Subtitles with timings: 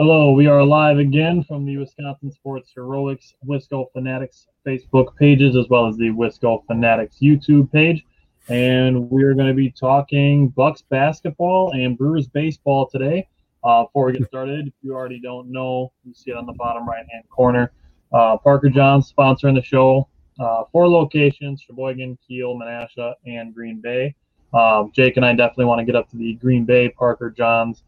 [0.00, 5.68] Hello, we are live again from the Wisconsin Sports Heroics Wisco Fanatics Facebook pages as
[5.68, 8.06] well as the Wisco Fanatics YouTube page.
[8.48, 13.28] And we're going to be talking Bucks basketball and Brewers baseball today.
[13.62, 16.54] Uh, before we get started, if you already don't know, you see it on the
[16.54, 17.70] bottom right hand corner.
[18.10, 20.08] Uh, Parker Johns sponsoring the show.
[20.40, 24.14] Uh, four locations Sheboygan, Kiel, Menasha, and Green Bay.
[24.54, 27.82] Um, Jake and I definitely want to get up to the Green Bay Parker Johns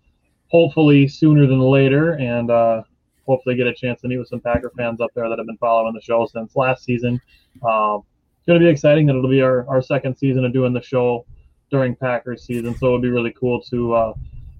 [0.53, 2.83] hopefully sooner than later, and uh,
[3.27, 5.57] hopefully get a chance to meet with some Packer fans up there that have been
[5.57, 7.21] following the show since last season.
[7.67, 8.03] Um,
[8.37, 10.83] it's going to be exciting that it'll be our, our second season of doing the
[10.83, 11.25] show
[11.71, 14.13] during Packers season, so it'll be really cool to uh,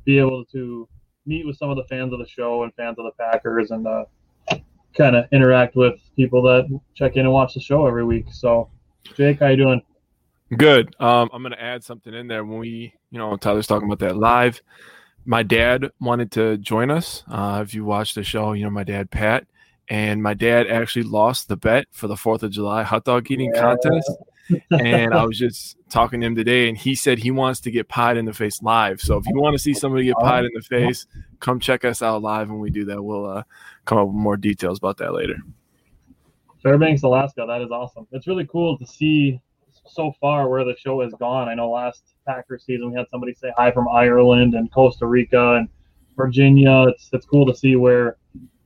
[0.05, 0.89] be able to
[1.27, 3.87] meet with some of the fans of the show and fans of the Packers and
[3.87, 4.05] uh,
[4.97, 8.27] kind of interact with people that check in and watch the show every week.
[8.33, 8.71] So,
[9.15, 9.83] Jake, how you doing?
[10.57, 10.95] Good.
[11.01, 13.99] Um, I'm going to add something in there when we, you know, Tyler's talking about
[14.01, 14.63] that live
[15.25, 17.25] my dad wanted to join us.
[17.29, 19.47] Uh, if you watch the show, you know my dad Pat,
[19.89, 23.53] and my dad actually lost the bet for the Fourth of July hot dog eating
[23.55, 23.61] yeah.
[23.61, 24.11] contest.
[24.71, 27.89] and I was just talking to him today, and he said he wants to get
[27.89, 29.01] pied in the face live.
[29.01, 31.07] So if you want to see somebody get pied in the face,
[31.41, 33.03] come check us out live when we do that.
[33.03, 33.43] We'll uh,
[33.85, 35.37] come up with more details about that later.
[36.63, 37.45] Fairbanks, Alaska.
[37.47, 38.07] That is awesome.
[38.13, 39.41] It's really cool to see
[39.87, 41.49] so far where the show has gone.
[41.49, 45.55] I know last Packer season we had somebody say hi from Ireland and Costa Rica
[45.55, 45.69] and
[46.17, 46.87] Virginia.
[46.89, 48.17] It's it's cool to see where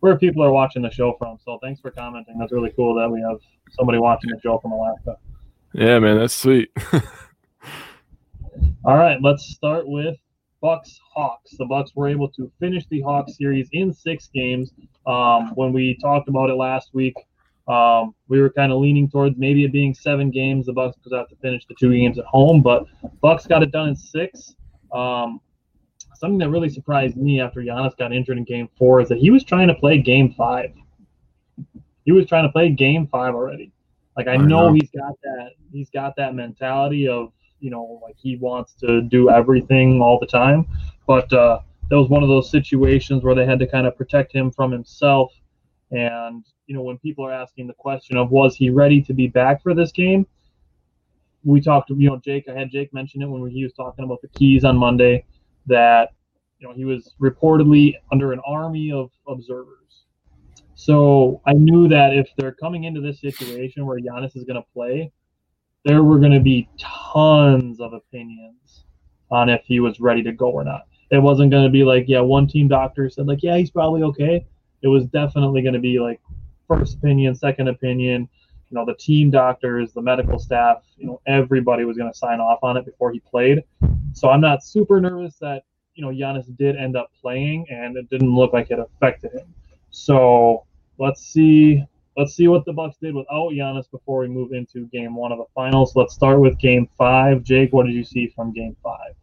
[0.01, 1.39] where people are watching the show from.
[1.45, 2.39] So thanks for commenting.
[2.39, 3.39] That's really cool that we have
[3.71, 5.17] somebody watching the show from Alaska.
[5.73, 6.71] Yeah, man, that's sweet.
[8.85, 10.17] All right, let's start with
[10.61, 11.57] Bucks Hawks.
[11.59, 14.73] The Bucks were able to finish the Hawks series in six games.
[15.07, 17.15] Um, when we talked about it last week,
[17.69, 20.67] um, we were kind of leaning towards maybe it being seven games.
[20.67, 22.87] The Bucks because have to finish the two games at home, but
[23.21, 24.55] Bucks got it done in six.
[24.93, 25.41] Um,
[26.15, 29.31] something that really surprised me after Giannis got injured in Game Four is that he
[29.31, 30.73] was trying to play Game Five.
[32.05, 33.73] He was trying to play Game Five already.
[34.17, 35.51] Like I, I know, know he's got that.
[35.73, 40.27] He's got that mentality of you know like he wants to do everything all the
[40.27, 40.67] time,
[41.07, 41.59] but uh,
[41.91, 44.71] that was one of those situations where they had to kind of protect him from
[44.71, 45.33] himself
[45.91, 49.29] and you know, when people are asking the question of was he ready to be
[49.29, 50.27] back for this game,
[51.45, 51.91] we talked.
[51.91, 52.49] You know, Jake.
[52.49, 55.25] I had Jake mention it when he was talking about the keys on Monday
[55.67, 56.13] that
[56.59, 60.05] you know he was reportedly under an army of observers.
[60.75, 64.67] So I knew that if they're coming into this situation where Giannis is going to
[64.75, 65.11] play,
[65.85, 68.85] there were going to be tons of opinions
[69.31, 70.83] on if he was ready to go or not.
[71.11, 74.03] It wasn't going to be like, yeah, one team doctor said like, yeah, he's probably
[74.03, 74.45] okay.
[74.87, 76.21] It was definitely going to be like
[76.69, 78.29] first opinion, second opinion.
[78.71, 82.39] You know, the team doctors, the medical staff, you know, everybody was going to sign
[82.39, 83.65] off on it before he played.
[84.13, 85.65] So I'm not super nervous that,
[85.97, 89.53] you know, Giannis did end up playing and it didn't look like it affected him.
[89.91, 90.67] So
[90.99, 91.85] let's see
[92.17, 95.39] let's see what the Bucks did without Giannis before we move into game one of
[95.39, 95.97] the finals.
[95.97, 97.43] Let's start with game five.
[97.43, 99.17] Jake, what did you see from game five?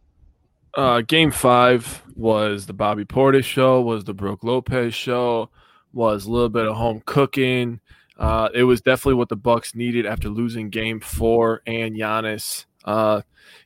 [0.76, 5.50] Uh, game five was the Bobby Portis show, was the Brook Lopez show,
[5.92, 7.80] was a little bit of home cooking.
[8.16, 12.66] Uh, it was definitely what the Bucks needed after losing Game Four and Giannis.
[12.84, 13.22] Uh,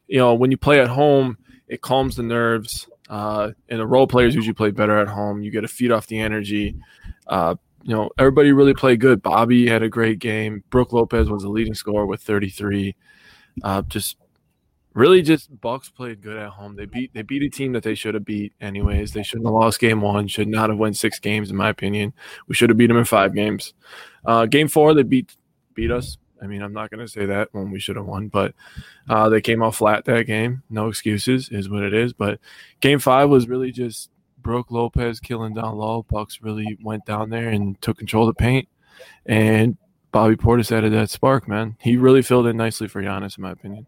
[0.06, 2.88] you know, when you play at home, it calms the nerves.
[3.08, 5.42] Uh, and the role players usually play better at home.
[5.42, 6.76] You get to feed off the energy.
[7.26, 9.22] Uh, you know, everybody really played good.
[9.22, 10.62] Bobby had a great game.
[10.68, 12.94] Brook Lopez was the leading scorer with 33.
[13.62, 14.16] Uh, just
[14.94, 16.76] really just Bucks played good at home.
[16.76, 19.12] They beat they beat a team that they should have beat anyways.
[19.12, 20.28] They shouldn't have lost game one.
[20.28, 22.12] Should not have won six games in my opinion.
[22.46, 23.74] We should have beat them in five games.
[24.24, 25.36] Uh, game four they beat
[25.74, 28.28] beat us I mean, I'm not going to say that when we should have won,
[28.28, 28.54] but
[29.08, 30.62] uh, they came out flat that game.
[30.70, 32.12] No excuses is what it is.
[32.12, 32.40] But
[32.80, 36.04] game five was really just Brook Lopez killing down low.
[36.08, 38.68] Bucks really went down there and took control of the paint.
[39.26, 39.76] And
[40.12, 41.76] Bobby Portis added that spark, man.
[41.80, 43.86] He really filled in nicely for Giannis, in my opinion.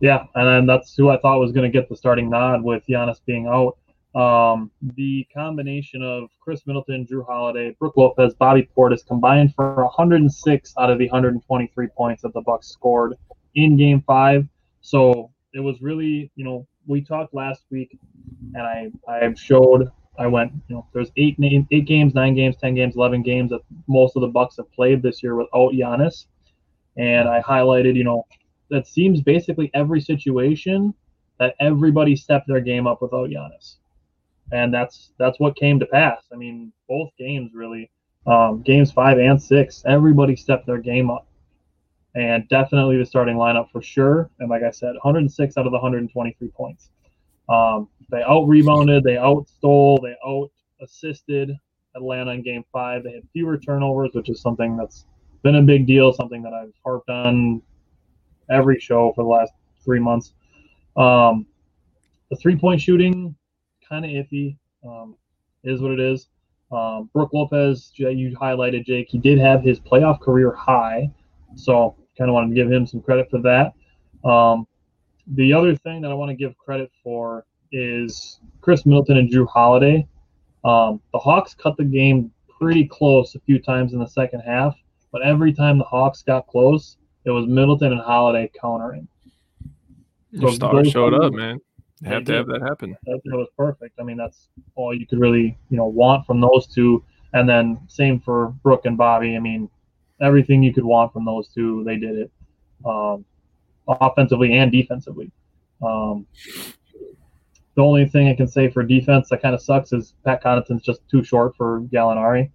[0.00, 2.84] Yeah, and then that's who I thought was going to get the starting nod with
[2.86, 3.76] Giannis being out.
[4.14, 10.74] Um, the combination of Khris Middleton, Jrue Holiday, Brook Lopez, Bobby Portis combined for 106
[10.78, 13.14] out of the 123 points that the Bucks scored
[13.56, 14.46] in Game Five.
[14.82, 17.98] So it was really, you know, we talked last week,
[18.54, 22.56] and I I showed I went, you know, there's eight name, eight games, nine games,
[22.56, 26.26] ten games, eleven games that most of the Bucks have played this year without Giannis,
[26.96, 28.26] and I highlighted, you know,
[28.70, 30.94] that seems basically every situation
[31.38, 33.76] that everybody stepped their game up without Giannis
[34.52, 36.24] and that's that's what came to pass.
[36.32, 37.90] I mean, both games really,
[38.26, 41.26] um, games five and six, everybody stepped their game up,
[42.14, 44.30] and definitely the starting lineup for sure.
[44.40, 46.90] And like I said, 106 out of the 123 points.
[47.48, 50.50] Um, they out rebounded, they out stole, they out
[50.80, 51.52] assisted
[51.96, 53.04] Atlanta in game five.
[53.04, 55.06] They had fewer turnovers, which is something that's
[55.42, 57.62] been a big deal, something that I've harped on
[58.50, 59.52] every show for the last
[59.84, 60.32] three months.
[60.96, 61.46] Um,
[62.30, 63.34] the three point shooting
[63.88, 64.56] kind of iffy.
[64.86, 65.16] Um,
[65.64, 66.28] is what it is.
[66.70, 69.08] Um, Brook Lopez, you highlighted Jake.
[69.08, 71.10] He did have his playoff career high,
[71.56, 73.72] so kind of wanted to give him some credit for that.
[74.28, 74.66] Um,
[75.26, 79.48] the other thing that I want to give credit for is Khris Middleton and Jrue
[79.48, 80.06] Holiday.
[80.64, 84.76] Um, the Hawks cut the game pretty close a few times in the second half,
[85.12, 89.08] but every time the Hawks got close, it was Middleton and Holiday countering.
[90.30, 91.60] Your so star showed up, man
[92.04, 92.96] have to have that happen.
[93.04, 93.98] That, that, was perfect.
[93.98, 97.04] I mean, that's all you could really, you know, want from those two.
[97.32, 99.36] And then same for Brook and Bobby.
[99.36, 99.68] I mean,
[100.20, 102.30] everything you could want from those two, they did it,
[102.84, 103.24] um,
[103.88, 105.30] offensively and defensively.
[105.82, 106.26] Um,
[107.74, 110.82] the only thing I can say for defense that kind of sucks is Pat Connaughton's
[110.82, 112.50] just too short for Gallinari.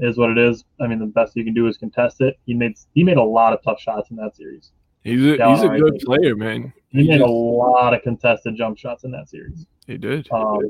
[0.00, 0.64] Is what it is.
[0.80, 2.38] I mean, the best you can do is contest it.
[2.46, 4.70] He made he made a lot of tough shots in that series.
[5.02, 6.72] He's a, he's a good player, man.
[6.88, 9.66] He, he made just, a lot of contested jump shots in that series.
[9.86, 10.28] He did.
[10.30, 10.60] Um,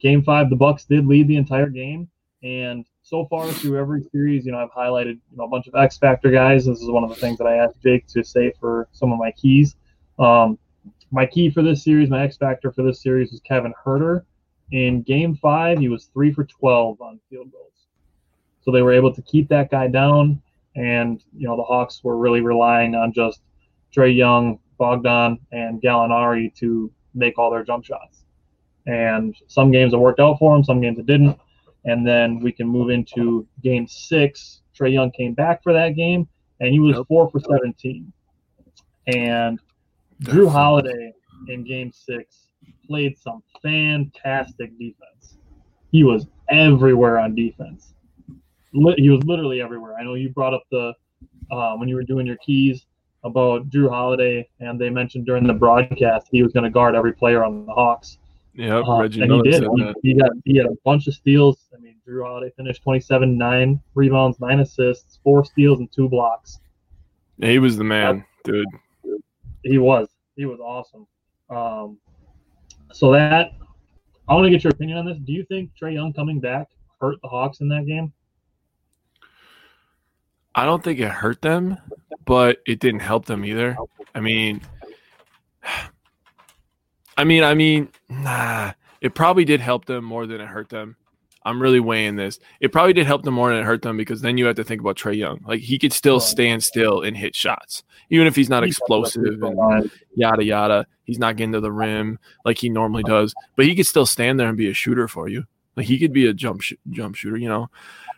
[0.00, 2.08] game five, the Bucks did lead the entire game,
[2.42, 5.74] and so far through every series, you know, I've highlighted you know a bunch of
[5.74, 6.66] X factor guys.
[6.66, 9.18] This is one of the things that I asked Jake to say for some of
[9.18, 9.76] my keys.
[10.18, 10.58] Um,
[11.10, 14.24] my key for this series, my X factor for this series, was Kevin Huerter.
[14.72, 17.72] In Game Five, he was three for twelve on field goals,
[18.68, 20.42] so they were able to keep that guy down.
[20.76, 23.40] And you know, the Hawks were really relying on just
[23.96, 28.24] Trae Young, Bogdan, and Gallinari to make all their jump shots.
[28.84, 31.38] And some games it worked out for them, some games it didn't.
[31.86, 34.60] And then we can move into game six.
[34.78, 36.28] Trae Young came back for that game,
[36.60, 38.12] and he was four for 17.
[39.06, 39.58] And
[40.24, 41.14] Jrue Holiday
[41.48, 42.48] in game six
[42.86, 45.38] played some fantastic defense.
[45.90, 47.94] He was everywhere on defense.
[48.72, 49.94] He was literally everywhere.
[49.98, 50.92] I know you brought up the
[51.50, 52.86] uh, when you were doing your keys
[53.24, 57.12] about Jrue Holiday, and they mentioned during the broadcast he was going to guard every
[57.12, 58.18] player on the Hawks.
[58.54, 59.62] Yeah, uh, Reggie and he did.
[59.62, 61.68] He, he, got he had a bunch of steals.
[61.74, 66.58] I mean, Jrue Holiday finished 27, nine rebounds, nine assists, four steals, and two blocks.
[67.38, 68.66] Yeah, he was the man, dude.
[69.62, 70.08] He was.
[70.36, 71.06] He was awesome.
[71.50, 71.98] Um,
[72.92, 73.52] so that
[74.28, 75.18] I want to get your opinion on this.
[75.18, 76.68] Do you think Trae Young coming back
[77.00, 78.12] hurt the Hawks in that game?
[80.58, 81.78] I don't think it hurt them,
[82.24, 83.76] but it didn't help them either.
[84.12, 84.60] I mean,
[87.16, 90.96] I mean, I mean, nah, it probably did help them more than it hurt them.
[91.44, 92.40] I'm really weighing this.
[92.60, 94.64] It probably did help them more than it hurt them because then you have to
[94.64, 95.44] think about Trae Young.
[95.46, 99.90] Like he could still stand still and hit shots, even if he's not explosive and
[100.16, 100.86] yada yada.
[101.04, 104.40] He's not getting to the rim like he normally does, but he could still stand
[104.40, 105.44] there and be a shooter for you.
[105.78, 107.70] Like he could be a jump sh- jump shooter, you know.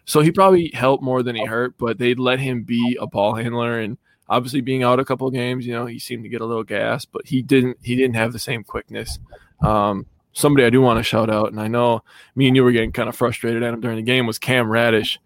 [0.06, 3.34] So he probably helped more than he hurt, but they let him be a ball
[3.34, 3.98] handler and
[4.30, 6.64] obviously being out a couple of games, you know, he seemed to get a little
[6.64, 9.18] gas, but he didn't he didn't have the same quickness.
[9.60, 12.02] Um, somebody I do want to shout out, and I know
[12.34, 14.70] me and you were getting kind of frustrated at him during the game was Cam
[14.70, 15.18] Reddish.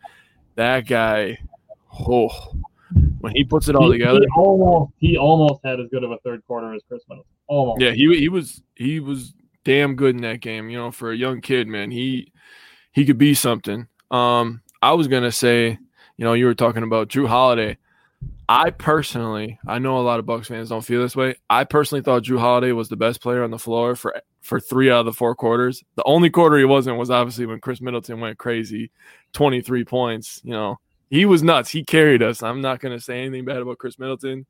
[0.56, 1.38] That guy,
[2.08, 2.54] oh,
[3.20, 6.10] when he puts it all he, together, he almost he almost had as good of
[6.10, 7.30] a third quarter as Khris Middleton.
[7.46, 7.80] Almost.
[7.80, 9.34] Yeah, he he was he was
[9.64, 10.68] damn good in that game.
[10.70, 12.32] You know, for a young kid, man, he
[12.92, 13.86] he could be something.
[14.10, 15.78] Um, I was gonna say,
[16.16, 17.78] you know, you were talking about Jrue Holiday.
[18.48, 21.36] I personally, I know a lot of Bucks fans don't feel this way.
[21.48, 24.90] I personally thought Jrue Holiday was the best player on the floor for for three
[24.90, 25.82] out of the four quarters.
[25.96, 28.90] The only quarter he wasn't was obviously when Khris Middleton went crazy,
[29.32, 30.40] twenty three points.
[30.44, 30.78] You know,
[31.08, 31.70] he was nuts.
[31.70, 32.42] He carried us.
[32.42, 34.46] I'm not to say anything bad about Khris Middleton.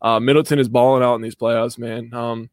[0.00, 2.12] Uh, Middleton is balling out in these playoffs, man.
[2.14, 2.50] Um,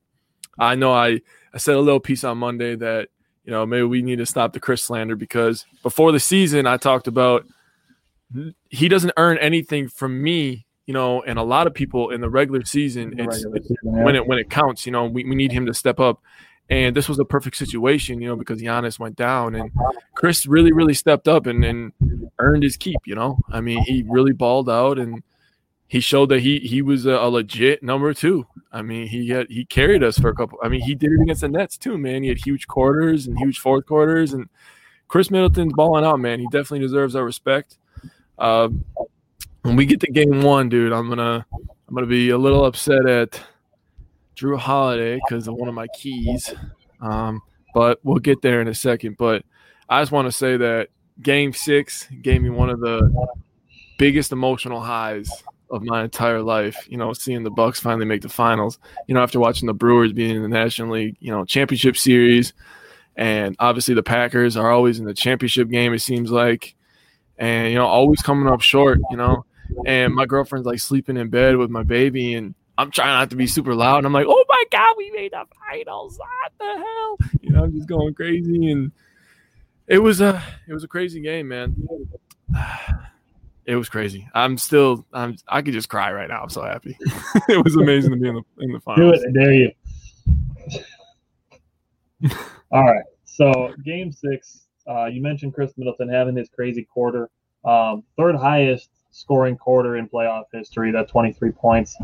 [0.58, 1.22] I know I,
[1.54, 3.10] I said a little piece on Monday that,
[3.44, 6.78] you know, maybe we need to stop the Khris slander because before the season, I
[6.78, 7.46] talked about
[8.70, 12.30] he doesn't earn anything from me, you know, and a lot of people in the
[12.30, 14.04] regular season, it's, regular season, yeah.
[14.04, 16.22] when it when it counts, you know, we, we need him to step up.
[16.70, 19.70] And this was a perfect situation, you know, because Giannis went down and
[20.16, 21.92] Khris really, really stepped up and, and
[22.40, 23.38] earned his keep, you know.
[23.52, 25.22] I mean, he really balled out and
[25.94, 28.48] he showed that he he was a, a, legit number two.
[28.72, 30.58] I mean, he had he carried us for a couple.
[30.64, 32.24] I mean, he did it against the Nets too, man.
[32.24, 34.50] He had huge quarters and huge fourth quarters, and
[35.08, 36.40] Khris Middleton's balling out, man.
[36.40, 37.78] He definitely deserves our respect.
[38.40, 38.70] Uh,
[39.62, 43.06] when we get to game one, dude, I'm gonna I'm gonna be a little upset
[43.08, 43.40] at
[44.36, 46.56] Jrue Holiday because of one of my keys.
[47.02, 47.40] Um,
[47.76, 49.18] but we'll get there in a second.
[49.18, 49.46] But
[49.88, 50.90] I just want to say that
[51.22, 53.28] game six gave me one of the
[54.00, 55.30] biggest emotional highs
[55.70, 56.88] of my entire life.
[56.90, 58.80] You know, seeing the Bucks finally make the finals.
[59.08, 62.54] You know, after watching the Brewers being in the National League, you know, championship series,
[63.16, 65.94] and obviously the Packers are always in the championship game.
[65.94, 66.76] It seems like,
[67.38, 69.00] and you know, always coming up short.
[69.12, 69.46] You know,
[69.86, 73.36] and my girlfriend's like sleeping in bed with my baby, and I'm trying not to
[73.36, 73.98] be super loud.
[73.98, 76.18] And I'm like, oh my god, we made the finals!
[76.18, 77.18] What the hell?
[77.42, 78.92] You know, I'm just going crazy, and
[79.88, 81.76] it was a it was a crazy game, man.
[83.66, 84.28] It was crazy.
[84.34, 85.06] I'm still.
[85.14, 85.38] I'm.
[85.48, 86.42] I could just cry right now.
[86.42, 86.98] I'm so happy.
[87.50, 89.20] it was amazing to be in the in the finals.
[89.20, 89.34] Do it.
[89.34, 89.72] Dare you.
[92.72, 93.06] All right.
[93.24, 94.68] So game six.
[94.88, 97.30] Uh, you mentioned Khris Middleton having this crazy quarter,
[97.64, 100.92] um, third highest scoring quarter in playoff history.
[100.92, 101.96] That 23 points.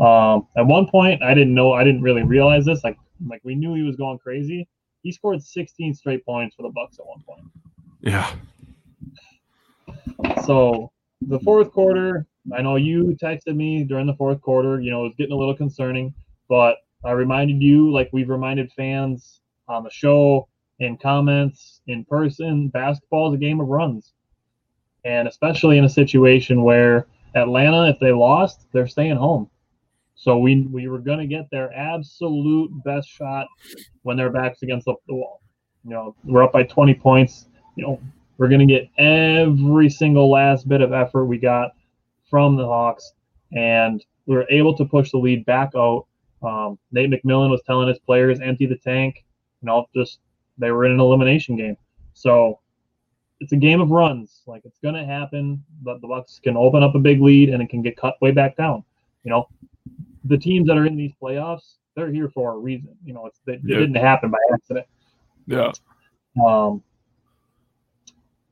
[0.00, 1.74] Um, at one point, I didn't know.
[1.74, 2.82] I didn't really realize this.
[2.82, 4.66] Like, like we knew he was going crazy.
[5.02, 7.44] He scored 16 straight points for the Bucks at one point.
[8.00, 8.32] Yeah.
[10.44, 10.90] So
[11.28, 14.80] the fourth quarter, I know you texted me during the fourth quarter.
[14.80, 16.14] You know, it was getting a little concerning,
[16.48, 20.48] but I reminded you, like we've reminded fans on the show,
[20.78, 24.12] in comments, in person, basketball is a game of runs.
[25.04, 29.48] And especially in a situation where Atlanta, if they lost, they're staying home.
[30.14, 33.48] So we we were going to get their absolute best shot
[34.02, 35.40] when their backs against the wall.
[35.84, 37.46] You know, we're up by 20 points.
[37.76, 38.00] You know,
[38.42, 41.70] we're going to get every single last bit of effort we got
[42.28, 43.12] from the Hawks,
[43.52, 46.06] and we were able to push the lead back out.
[46.42, 49.24] Um, Nate McMillan was telling his players empty the tank.
[49.60, 50.18] You know, just
[50.58, 51.76] they were in an elimination game.
[52.14, 52.58] So
[53.38, 54.42] it's a game of runs.
[54.48, 57.62] Like it's going to happen, but the Bucks can open up a big lead and
[57.62, 58.82] it can get cut way back down.
[59.22, 59.48] You know,
[60.24, 62.96] the teams that are in these playoffs, they're here for a reason.
[63.04, 63.76] You know, it's it, yeah.
[63.76, 64.86] it didn't happen by accident.
[65.46, 65.70] Yeah.
[66.44, 66.82] Um,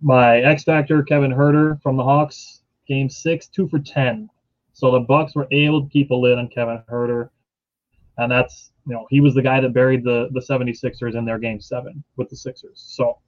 [0.00, 4.28] my X Factor, Kevin Huerter from the Hawks, game six, two for 10.
[4.73, 7.30] So the Bucks were able to keep a lid on Kevin Huerter.
[8.19, 11.38] And that's, you know, he was the guy that buried the, the 76ers in their
[11.38, 12.83] game seven with the Sixers.
[12.87, 13.19] So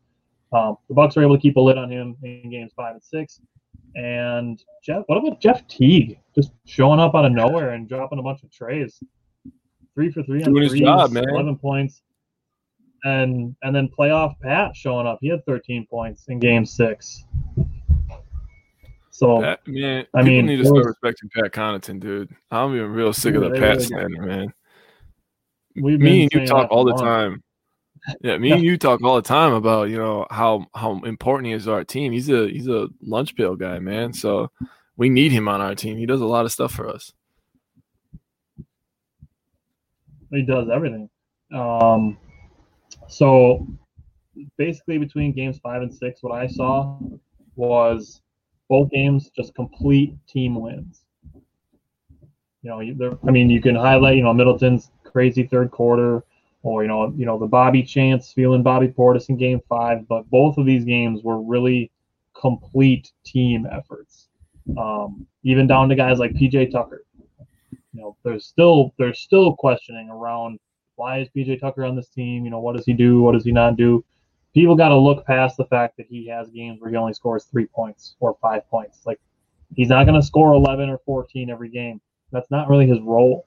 [0.53, 3.03] um, the Bucks were able to keep a lid on him in games five and
[3.03, 3.41] six.
[3.95, 8.23] And Jeff, what about Jeff Teague just showing up out of nowhere and dropping a
[8.23, 9.03] bunch of treys?
[9.95, 11.29] Three for three Doing on threes, his job, man.
[11.29, 12.03] 11 points
[13.05, 15.19] and and then playoff Pat showing up.
[15.21, 17.25] He had 13 points in Game Six.
[19.11, 22.35] So Pat, man, I mean, need to start respecting Pat Connaughton, dude.
[22.51, 24.55] I'm even real sick of the Pat really slander, man.
[25.75, 27.43] me and you talk all the time.
[28.21, 31.53] Yeah, me and you talk all the time about you know how how important he
[31.53, 32.11] is to our team.
[32.11, 34.13] He's a he's a lunch pail guy, man.
[34.13, 34.51] So
[34.97, 35.97] we need him on our team.
[35.97, 37.13] He does a lot of stuff for us.
[40.33, 41.09] He does everything.
[41.55, 42.19] Um,
[43.13, 43.67] so
[44.57, 46.99] basically, between games five and six, what I saw
[47.57, 48.23] was
[48.69, 51.05] both games just complete team wins.
[52.63, 56.25] You know, I mean, you can highlight, you know, Middleton's crazy third quarter,
[56.63, 60.29] or you know, you know, the Bobby chance feeling Bobby Portis in Game Five, but
[60.31, 61.91] both of these games were really
[62.41, 64.29] complete team efforts.
[64.79, 67.05] Um, even down to guys like PJ Tucker.
[67.71, 70.61] You know, there's still there's still questioning around
[70.97, 72.45] why is PJ Tucker on this team?
[72.45, 73.21] You know, what does he do?
[73.21, 74.05] What does he not do?
[74.55, 77.45] People got to look past the fact that he has games where he only scores
[77.45, 79.01] three points or five points.
[79.07, 79.19] Like,
[79.75, 82.01] he's not going to score 11 or 14 every game.
[82.33, 83.47] That's not really his role.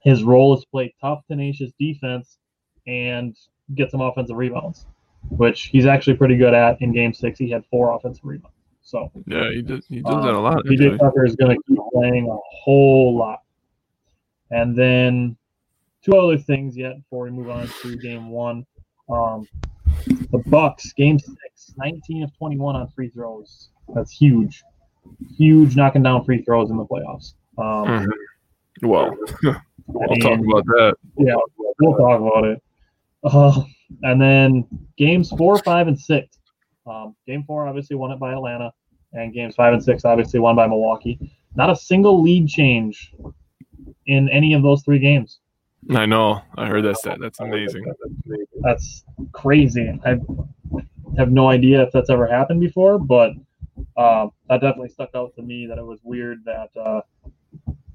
[0.00, 2.38] His role is to play tough, tenacious defense
[2.86, 3.36] and
[3.74, 4.86] get some offensive rebounds,
[5.30, 6.80] which he's actually pretty good at.
[6.80, 8.54] In Game Six, he had four offensive rebounds.
[8.82, 9.84] So yeah, he does.
[9.88, 10.64] He does um, that a lot.
[10.64, 13.42] PJ Tucker is going to keep playing a whole lot,
[14.52, 15.36] and then
[16.06, 18.64] two other things yet before we move on to game one.
[19.10, 19.46] Um,
[20.06, 23.70] the Bucks, game six, 19 of 21 on free throws.
[23.94, 24.62] That's huge,
[25.36, 27.34] huge knocking down free throws in the playoffs.
[27.58, 28.88] Um, mm-hmm.
[28.88, 29.16] Well,
[29.86, 30.94] we'll talk about that.
[31.18, 31.34] Yeah,
[31.80, 32.62] we'll talk about it.
[33.24, 33.62] Uh,
[34.02, 36.38] and then games four, five, and six.
[36.86, 38.72] Um, game four obviously won it by Atlanta,
[39.12, 41.32] and games five and six obviously won by Milwaukee.
[41.56, 43.12] Not a single lead change
[44.06, 45.40] in any of those three games.
[45.90, 46.42] I know.
[46.56, 47.18] I heard that stat.
[47.20, 47.84] That's amazing.
[48.62, 49.98] That's crazy.
[50.04, 50.18] I
[51.16, 53.32] have no idea if that's ever happened before, but
[53.96, 55.66] uh, that definitely stuck out to me.
[55.66, 57.00] That it was weird that uh,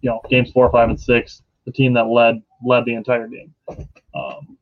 [0.01, 3.53] you know games four, five, and six, the team that led led the entire game.
[4.15, 4.57] Um,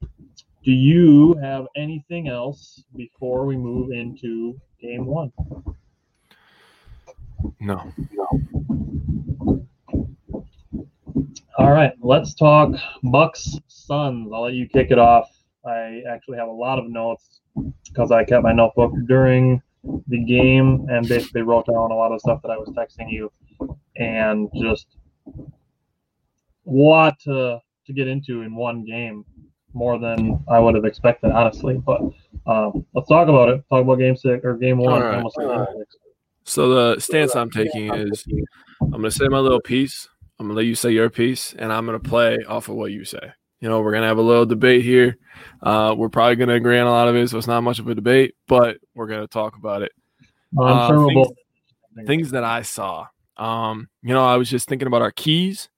[0.64, 5.32] do you have anything else before we move into game one?
[7.60, 7.92] No.
[8.12, 9.66] No.
[11.58, 12.74] All right, let's talk
[13.04, 14.30] Bucks Suns.
[14.34, 15.30] I'll let you kick it off.
[15.66, 17.42] I actually have a lot of notes
[17.86, 19.62] because I kept my notebook during
[20.08, 23.32] the game and basically wrote down a lot of stuff that I was texting you
[23.96, 24.88] and just
[26.64, 29.26] what to to get into in one game
[29.74, 31.78] more than I would have expected, honestly.
[31.78, 32.02] But
[32.46, 33.64] um, let's talk about it.
[33.70, 35.02] Talk about game six or game one.
[35.02, 35.24] Right.
[36.44, 38.26] So the stance I'm taking is
[38.82, 40.08] I'm going to say my little piece.
[40.40, 42.76] I'm going to let you say your piece, and I'm going to play off of
[42.76, 43.34] what you say.
[43.60, 45.18] You know, we're going to have a little debate here.
[45.62, 47.80] Uh, we're probably going to agree on a lot of it, so it's not much
[47.80, 49.92] of a debate, but we're going to talk about it.
[50.58, 51.28] Uh, things,
[52.06, 53.08] things, that I saw.
[53.36, 55.70] Um, you know, I was just thinking about our keys,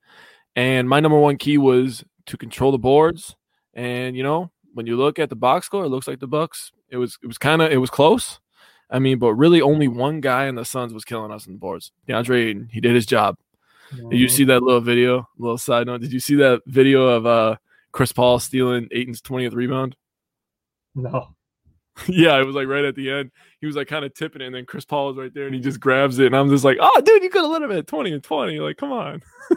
[0.56, 3.36] and my number one key was to control the boards
[3.74, 6.72] and you know, when you look at the box score, it looks like the Bucks.
[6.90, 8.40] It was it was kind of it was close.
[8.90, 11.60] I mean, but really only one guy in the Suns was killing us in the
[11.60, 11.92] boards.
[12.08, 13.38] DeAndre Ayton, he did his job.
[13.96, 15.28] Did you see that little video?
[15.38, 16.02] Little side note.
[16.02, 17.56] Did you see that video of uh
[17.92, 19.96] Chris Paul stealing Ayton's 20th rebound?
[20.94, 21.30] No.
[22.08, 23.32] yeah, it was like right at the end.
[23.62, 25.56] He was like kind of tipping it, and then Chris Paul was right there, and
[25.56, 27.72] he just grabs it, and I'm just like, "Oh, dude, you could have let him
[27.72, 28.60] at 20 and 20.
[28.60, 29.22] Like, come on."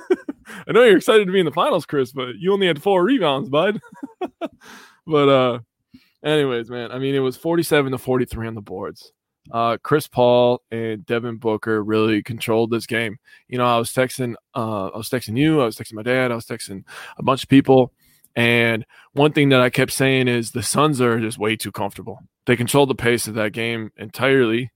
[0.68, 3.02] I know you're excited to be in the finals, Chris, but you only had four
[3.02, 3.80] rebounds, bud.
[5.06, 5.58] but uh,
[6.24, 9.12] anyways, man, I mean, it was 47 to 43 on the boards.
[9.50, 13.18] Uh, Chris Paul and Devin Booker really controlled this game.
[13.48, 16.32] You know, I was texting, uh, I was texting you, I was texting my dad,
[16.32, 16.84] I was texting
[17.18, 17.92] a bunch of people.
[18.36, 22.18] And one thing that I kept saying is the Suns are just way too comfortable.
[22.46, 24.72] They controlled the pace of that game entirely.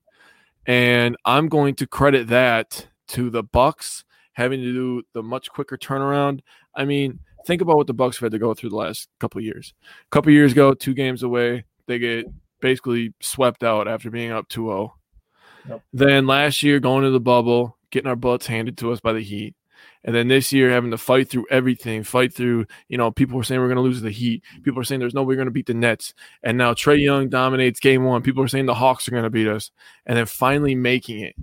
[0.67, 4.05] And I'm going to credit that to the Bucks
[4.35, 6.41] having to do the much quicker turnaround.
[6.77, 9.41] I mean, think about what the Bucks have had to go through the last couple
[9.41, 9.75] years.
[9.83, 12.27] A couple years ago, two games away, they get
[12.61, 14.91] basically swept out after being up 2-0.
[15.69, 15.83] Yep.
[15.93, 19.23] Then last year, going to the bubble, getting our butts handed to us by the
[19.23, 19.55] Heat.
[20.05, 23.43] And then this year, having to fight through everything, fight through, you know, people were
[23.43, 24.43] saying we're going to lose the Heat.
[24.63, 26.15] People are saying there's no way we're going to beat the Nets.
[26.43, 28.23] And now Trae Young dominates game one.
[28.23, 29.71] People are saying the Hawks are going to beat us.
[30.07, 31.35] And then finally making it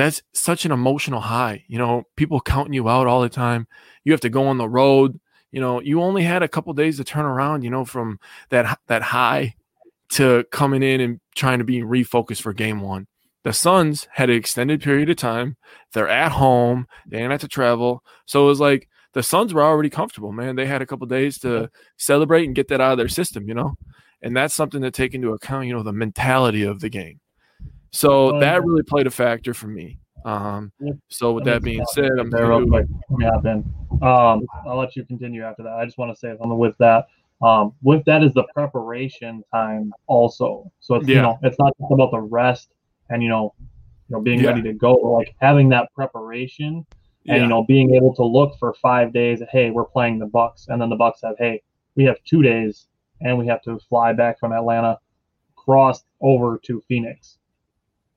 [0.00, 1.64] that's such an emotional high.
[1.68, 3.66] You know, people counting you out all the time.
[4.04, 5.20] You have to go on the road.
[5.52, 7.64] You know, you only had a couple days to turn around.
[7.64, 8.18] You know, from
[8.50, 9.56] that that high
[10.12, 13.06] to coming in and trying to be refocused for game one.
[13.42, 15.56] The Suns had an extended period of time.
[15.92, 16.86] They're at home.
[17.06, 18.02] They didn't have to travel.
[18.26, 20.56] So it was like the Suns were already comfortable, man.
[20.56, 23.54] They had a couple days to celebrate and get that out of their system, you
[23.54, 23.74] know?
[24.22, 27.20] And that's something to take into account, you know, the mentality of the game.
[27.92, 29.98] So that really played a factor for me.
[30.24, 30.70] Um,
[31.08, 32.86] so with that being said, I'm there real quick.
[33.18, 33.64] Yeah, Ben.
[34.02, 35.72] Um, I'll let you continue after that.
[35.72, 37.06] I just want to say something with that.
[37.42, 40.70] Um, with that is the preparation time also.
[40.80, 41.16] So it's yeah.
[41.16, 42.70] you know it's not just about the rest
[43.08, 43.54] and you know
[44.08, 44.48] you know being yeah.
[44.48, 44.94] ready to go.
[44.94, 46.86] or Like having that preparation
[47.26, 47.36] and yeah.
[47.36, 49.42] you know being able to look for five days.
[49.50, 51.62] Hey, we're playing the Bucks, and then the Bucks have hey
[51.96, 52.86] we have two days
[53.20, 54.98] and we have to fly back from Atlanta,
[55.56, 57.38] cross over to Phoenix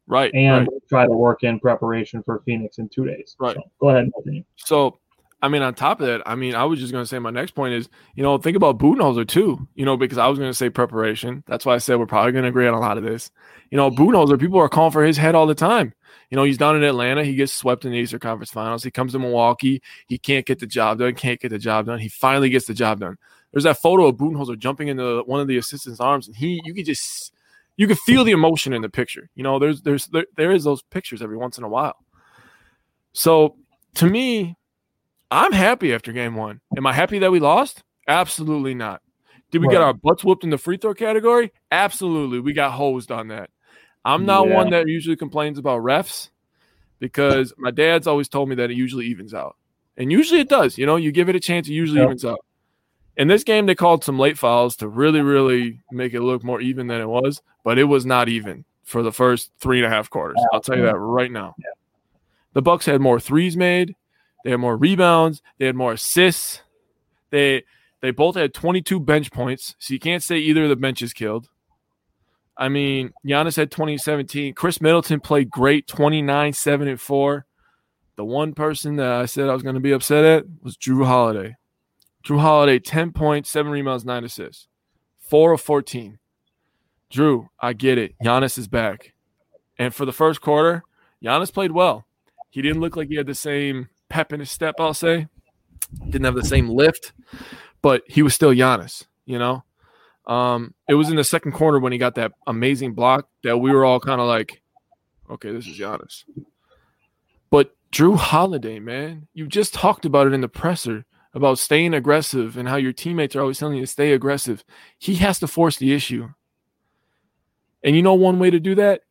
[0.07, 0.33] Right.
[0.33, 0.89] And right.
[0.89, 3.35] try to work in preparation for Phoenix in two days.
[3.39, 3.55] Right.
[3.55, 4.11] So go ahead.
[4.55, 4.99] So,
[5.43, 7.29] I mean, on top of that, I mean, I was just going to say my
[7.29, 10.49] next point is, you know, think about Budenholzer too, you know, because I was going
[10.49, 11.43] to say preparation.
[11.47, 13.29] That's why I said we're probably going to agree on a lot of this.
[13.69, 15.93] You know, Budenholzer, people are calling for his head all the time.
[16.29, 17.25] You know, he's down in Atlanta.
[17.25, 18.85] He gets swept in the Eastern Conference Finals.
[18.85, 19.81] He comes to Milwaukee.
[20.07, 21.13] He can't get the job done.
[21.13, 21.99] Can't get the job done.
[21.99, 23.17] He finally gets the job done.
[23.51, 26.73] There's that photo of Budenholzer jumping into one of the assistant's arms, and he, you
[26.73, 27.33] could just
[27.75, 29.29] you can feel the emotion in the picture.
[29.35, 31.97] You know, there's there's there, there is those pictures every once in a while.
[33.11, 33.57] So
[33.95, 34.55] to me,
[35.33, 36.61] I'm happy after game one.
[36.77, 37.83] Am I happy that we lost?
[38.07, 39.01] Absolutely not.
[39.49, 39.73] Did we right.
[39.73, 41.51] get our butts whooped in the free throw category?
[41.71, 42.39] Absolutely.
[42.39, 43.49] We got hosed on that.
[44.05, 44.53] I'm not yeah.
[44.53, 46.29] one that usually complains about refs
[46.99, 49.55] because my dad's always told me that it usually evens out.
[49.97, 50.77] And usually it does.
[50.77, 52.09] You know, you give it a chance, it usually yep.
[52.09, 52.45] evens out.
[53.17, 56.61] In this game, they called some late fouls to really, really make it look more
[56.61, 58.65] even than it was, but it was not even.
[58.83, 60.37] for the first three and a half quarters.
[60.51, 61.55] I'll tell you that right now.
[62.53, 63.95] The Bucks had more threes made,
[64.43, 66.61] they had more rebounds, they had more assists.
[67.29, 67.63] They
[68.01, 71.47] they both had 22 bench points, so you can't say either of the benches killed.
[72.57, 74.53] I mean, Giannis had 2017.
[74.53, 77.45] Khris Middleton played great, 29, 7 and 4.
[78.15, 81.05] The one person that I said I was going to be upset at was Jrue
[81.05, 81.55] Holiday.
[82.23, 84.67] Jrue Holiday, 10 points, 7 rebounds, 9 assists.
[85.29, 86.19] 4 of 14.
[87.11, 88.15] Jrue, I get it.
[88.23, 89.13] Giannis is back.
[89.79, 90.83] And for the first quarter,
[91.23, 92.05] Giannis played well.
[92.49, 95.27] He didn't look like he had the same pep in his step, I'll say.
[96.05, 97.13] Didn't have the same lift,
[97.81, 99.63] but he was still Giannis, you know?
[100.27, 103.71] Um, it was in the second quarter when he got that amazing block that we
[103.71, 104.61] were all kind of like,
[105.31, 106.25] okay, this is Giannis.
[107.49, 112.55] But Jrue Holiday, man, you just talked about it in the presser about staying aggressive
[112.55, 114.63] and how your teammates are always telling you to stay aggressive.
[114.99, 116.29] He has to force the issue.
[117.83, 119.01] And you know one way to do that?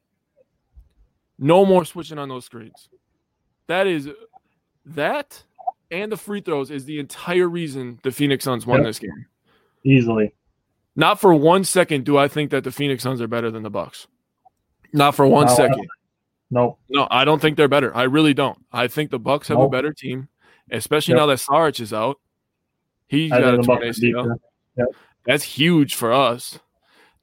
[1.40, 2.88] No more switching on those screens.
[3.66, 4.08] That is
[4.84, 5.42] that
[5.90, 8.86] and the free throws is the entire reason the Phoenix Suns won yep.
[8.86, 9.26] this game.
[9.84, 10.34] Easily.
[10.96, 13.70] Not for one second do I think that the Phoenix Suns are better than the
[13.70, 14.06] Bucks.
[14.92, 15.88] Not for one no, second.
[16.50, 16.78] No.
[16.88, 17.94] No, I don't think they're better.
[17.96, 18.58] I really don't.
[18.72, 20.28] I think the Bucks have a better team,
[20.70, 21.20] especially yep.
[21.20, 22.18] now that Saric is out.
[23.06, 24.36] He's got a torn ACL.
[24.76, 24.86] Yep.
[25.26, 26.58] That's huge for us.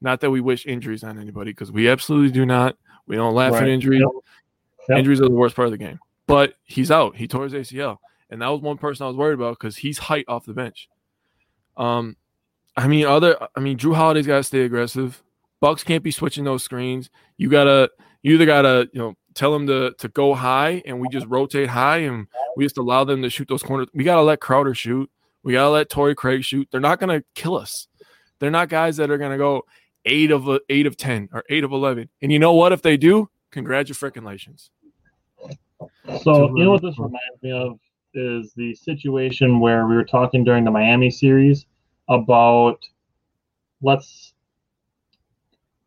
[0.00, 2.76] Not that we wish injuries on anybody because we absolutely do not.
[3.06, 3.64] We don't laugh right.
[3.64, 4.02] at injuries.
[4.88, 5.98] Injuries are the worst part of the game.
[6.30, 7.16] But he's out.
[7.16, 7.96] He tore his ACL,
[8.30, 10.88] and that was one person I was worried about because he's height off the bench.
[11.76, 12.16] Um,
[12.76, 13.36] I mean, other.
[13.56, 15.22] I mean, Jrue Holiday's got to stay aggressive.
[15.60, 17.10] Bucks can't be switching those screens.
[17.36, 17.90] You gotta.
[18.22, 18.88] You either gotta.
[18.92, 22.64] You know, tell them to to go high, and we just rotate high, and we
[22.64, 23.88] just allow them to shoot those corners.
[23.92, 25.10] We gotta let Crowder shoot.
[25.42, 26.68] We gotta let Torrey Craig shoot.
[26.70, 27.88] They're not gonna kill us.
[28.38, 29.64] They're not guys that are gonna go
[30.04, 32.08] eight of eight of ten or eight of eleven.
[32.22, 32.72] And you know what?
[32.72, 34.70] If they do, congratulations.
[36.22, 37.78] So you know what this reminds me of
[38.14, 41.66] is the situation where we were talking during the Miami series
[42.08, 42.78] about
[43.82, 44.34] let's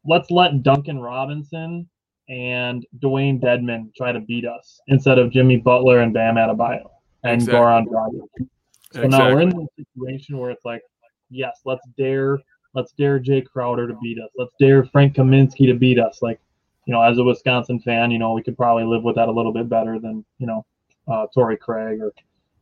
[0.06, 1.88] let's let Duncan Robinson
[2.30, 6.90] and Dewayne Dedmon try to beat us instead of Jimmy Butler and Bam Adebayo
[7.24, 7.60] and exactly.
[7.60, 8.48] Goran Dragic.
[8.94, 9.10] So exactly.
[9.10, 10.82] now we're in a situation where it's like,
[11.30, 12.40] yes, let's dare
[12.74, 14.30] let's dare Jae Crowder to beat us.
[14.38, 16.22] Let's dare Frank Kaminsky to beat us.
[16.22, 16.40] Like,
[16.86, 19.32] you know, as a Wisconsin fan, you know, we could probably live with that a
[19.32, 20.66] little bit better than, you know,
[21.08, 22.14] uh, Torrey Craig or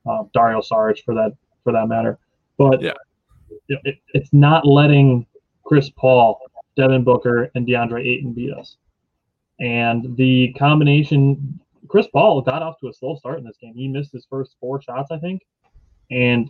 [0.10, 2.20] uh, Dario Saric for that for that matter.
[2.58, 2.94] But yeah.
[3.68, 5.26] it, it's not letting
[5.64, 6.40] Chris Paul,
[6.76, 8.78] Devin Booker, and DeAndre Ayton beat us.
[9.60, 13.74] And the combination, Chris Paul got off to a slow start in this game.
[13.76, 15.42] He missed his first four shots, I think,
[16.10, 16.50] and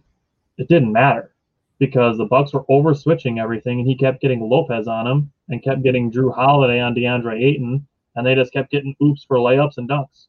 [0.57, 1.33] it didn't matter
[1.81, 5.63] because the Bucks were over switching everything, and he kept getting Lopez on him and
[5.63, 9.77] kept getting Jrue Holiday on DeAndre Ayton, and they just kept getting oops for layups
[9.77, 10.27] and dunks.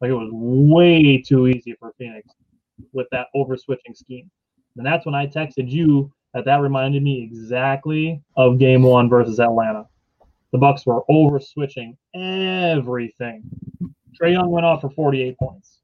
[0.00, 2.28] Like it was way too easy for Phoenix
[2.92, 4.28] with that over switching scheme.
[4.76, 9.38] And that's when I texted you that that reminded me exactly of game one versus
[9.38, 9.86] Atlanta.
[10.50, 13.44] The Bucks were over switching everything.
[14.20, 15.82] Trae Young went off for 48 points.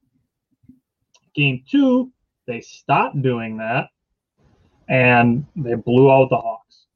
[1.37, 2.11] Game two,
[2.49, 3.87] they stopped doing that
[4.91, 6.87] and they blew out the Hawks.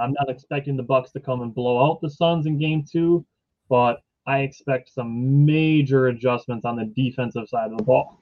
[0.00, 3.24] I'm not expecting the Bucks to come and blow out the Suns in game two,
[3.68, 8.20] but I expect some major adjustments on the defensive side of the ball.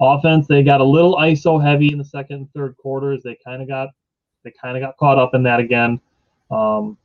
[0.00, 3.22] Offense, they got a little ISO heavy in the second and third quarters.
[3.22, 3.90] They kind of got
[4.42, 6.00] they kind of got caught up in that again.
[6.50, 6.98] Um,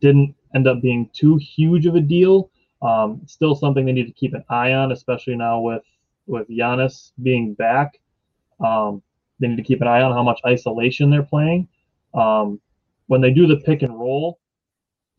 [0.00, 2.50] didn't end up being too huge of a deal.
[2.82, 5.82] Um, still something they need to keep an eye on, especially now with
[6.26, 7.98] with Giannis being back.
[8.60, 9.02] Um,
[9.40, 11.68] they need to keep an eye on how much isolation they're playing.
[12.14, 12.60] Um,
[13.06, 14.38] when they do the pick and roll,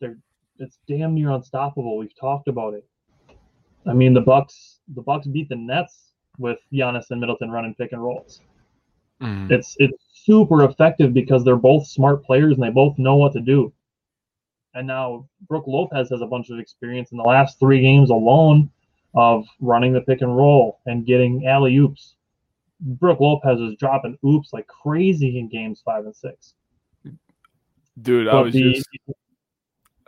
[0.00, 0.18] they're
[0.58, 1.98] it's damn near unstoppable.
[1.98, 2.86] We've talked about it.
[3.86, 7.92] I mean, the Bucks the Bucks beat the Nets with Giannis and Middleton running pick
[7.92, 8.40] and rolls.
[9.20, 9.50] Mm.
[9.50, 13.40] It's it's super effective because they're both smart players and they both know what to
[13.40, 13.72] do.
[14.74, 18.70] And now Brook Lopez has a bunch of experience in the last three games alone
[19.14, 22.15] of running the pick and roll and getting alley oops.
[22.80, 26.54] Brook Lopez was dropping oops like crazy in games five and six.
[28.00, 28.88] Dude, but I was the, just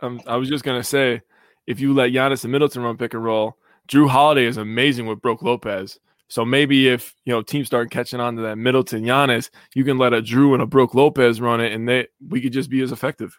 [0.01, 1.21] um, I was just gonna say,
[1.65, 5.21] if you let Giannis and Middleton run pick and roll, Jrue Holiday is amazing with
[5.21, 5.99] Brook Lopez.
[6.27, 9.97] So maybe if you know teams start catching on to that Middleton Giannis, you can
[9.97, 12.81] let a Jrue and a Brook Lopez run it, and they we could just be
[12.81, 13.35] as effective.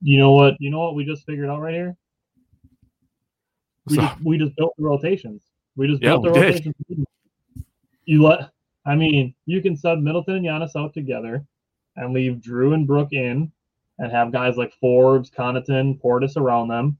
[0.00, 0.54] You know what?
[0.60, 1.96] You know what we just figured out right here.
[3.86, 5.42] We, so, just, we just built the rotations.
[5.74, 6.74] We just built the rotations.
[8.04, 8.51] You let.
[8.84, 11.44] I mean, you can sub Middleton and Giannis out together,
[11.96, 13.52] and leave Jrue and Brook in,
[13.98, 16.98] and have guys like Forbes, Connaughton, Portis around them,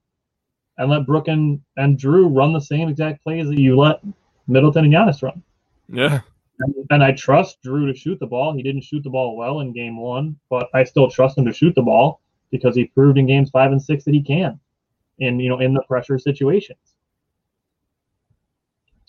[0.79, 4.01] and let Brook and, and Jrue run the same exact plays that you let
[4.47, 5.43] Middleton and Giannis run.
[5.89, 6.21] Yeah.
[6.61, 8.55] And, and I trust Jrue to shoot the ball.
[8.55, 11.53] He didn't shoot the ball well in game one, but I still trust him to
[11.53, 14.61] shoot the ball because he proved in games five and six that he can
[15.19, 16.92] in you know in the pressure situations.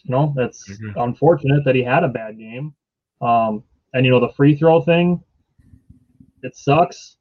[0.04, 0.94] You know, that's Mhm.
[1.04, 2.74] unfortunate that he had a bad game.
[3.22, 3.64] Um,
[3.94, 5.22] and you know, the free throw thing,
[6.42, 7.18] it sucks.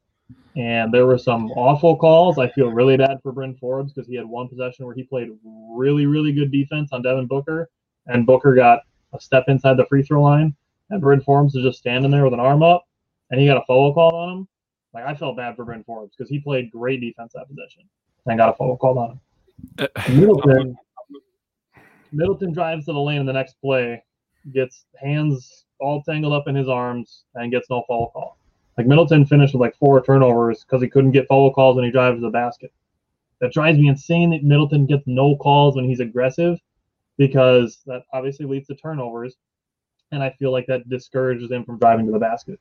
[0.56, 2.38] And there were some awful calls.
[2.38, 5.30] I feel really bad for Bryn Forbes because he had one possession where he played
[5.44, 7.70] really, really good defense on Devin Booker,
[8.06, 8.80] and Booker got
[9.14, 10.54] a step inside the free throw line,
[10.90, 12.84] and Bryn Forbes is just standing there with an arm up,
[13.30, 14.48] and he got a foul call on him.
[14.92, 17.84] Like I felt bad for Bryn Forbes because he played great defense that possession
[18.26, 19.20] and got a foul call on him.
[19.78, 20.76] Uh, Middleton,
[22.12, 24.02] Middleton drives to the lane in the next play,
[24.52, 28.38] gets hands all tangled up in his arms, and gets no foul call.
[28.78, 31.90] Like Middleton finished with like four turnovers because he couldn't get foul calls when he
[31.90, 32.72] drives to the basket.
[33.40, 36.58] That drives me insane that Middleton gets no calls when he's aggressive
[37.18, 39.36] because that obviously leads to turnovers.
[40.12, 42.60] And I feel like that discourages him from driving to the basket,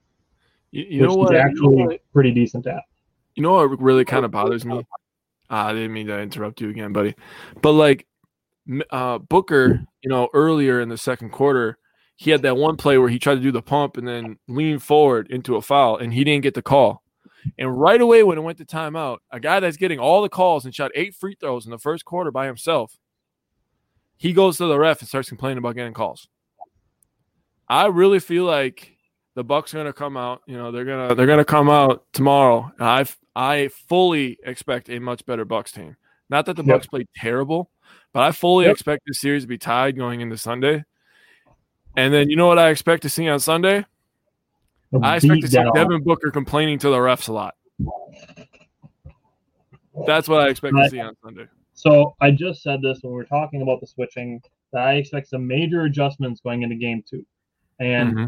[0.72, 1.32] You, you which know what?
[1.34, 2.02] he's You actually know what?
[2.14, 2.84] pretty decent at.
[3.36, 4.86] You know what really kind of bothers me?
[5.50, 7.14] Ah, I didn't mean to interrupt you again, buddy.
[7.62, 8.08] But like
[8.90, 11.78] uh, Booker, you know, earlier in the second quarter,
[12.16, 14.80] he had that one play where he tried to do the pump and then lean
[14.80, 17.02] forward into a foul, and he didn't get the call.
[17.58, 20.66] And right away, when it went to timeout, a guy that's getting all the calls
[20.66, 22.98] and shot eight free throws in the first quarter by himself,
[24.18, 26.28] he goes to the ref and starts complaining about getting calls.
[27.68, 28.96] I really feel like
[29.34, 30.42] the Bucks are gonna come out.
[30.46, 32.72] You know, they're gonna they're gonna come out tomorrow.
[32.80, 33.06] I
[33.36, 35.96] I fully expect a much better Bucks team.
[36.32, 36.76] Not that the Yep.
[36.76, 37.70] Bucks played terrible,
[38.14, 38.72] but I fully Yep.
[38.72, 40.84] expect this series to be tied going into Sunday.
[41.98, 43.86] And then you know what I expect to see on Sunday?
[45.04, 45.74] I expect to see down.
[45.74, 47.56] Devin Booker complaining to the refs a lot.
[50.08, 51.48] That's what I expect to see on Sunday.
[51.74, 54.42] So I just said this when we were talking about the switching
[54.72, 57.26] that I expect some major adjustments going into game two.
[57.80, 58.28] And Mhm.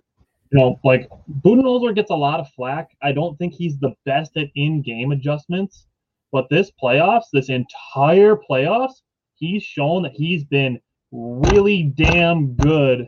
[0.51, 1.09] you know, like
[1.41, 2.95] Budenholzer gets a lot of flack.
[3.01, 5.87] I don't think he's the best at in-game adjustments,
[6.33, 9.01] but this playoffs, this entire playoffs,
[9.35, 13.07] he's shown that he's been really damn good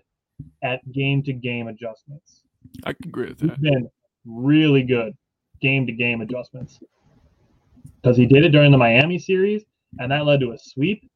[0.64, 2.44] at game-to-game adjustments.
[2.86, 3.62] I can agree with He's that.
[3.62, 3.90] been
[4.26, 5.14] really good
[5.62, 6.80] game-to-game adjustments
[8.02, 9.64] because he did it during the Miami series,
[10.00, 11.10] and that led to a sweep.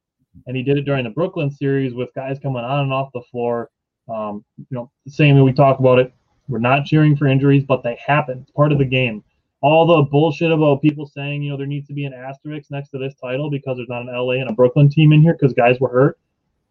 [0.47, 3.21] And he did it during the Brooklyn series with guys coming on and off the
[3.31, 3.69] floor.
[4.07, 6.13] Um, you know, same way we talk about it.
[6.47, 8.39] We're not cheering for injuries, but they happen.
[8.41, 9.23] It's part of the game.
[9.61, 12.89] All the bullshit about people saying, you know, there needs to be an asterisk next
[12.91, 15.53] to this title because there's not an LA and a Brooklyn team in here because
[15.53, 16.19] guys were hurt.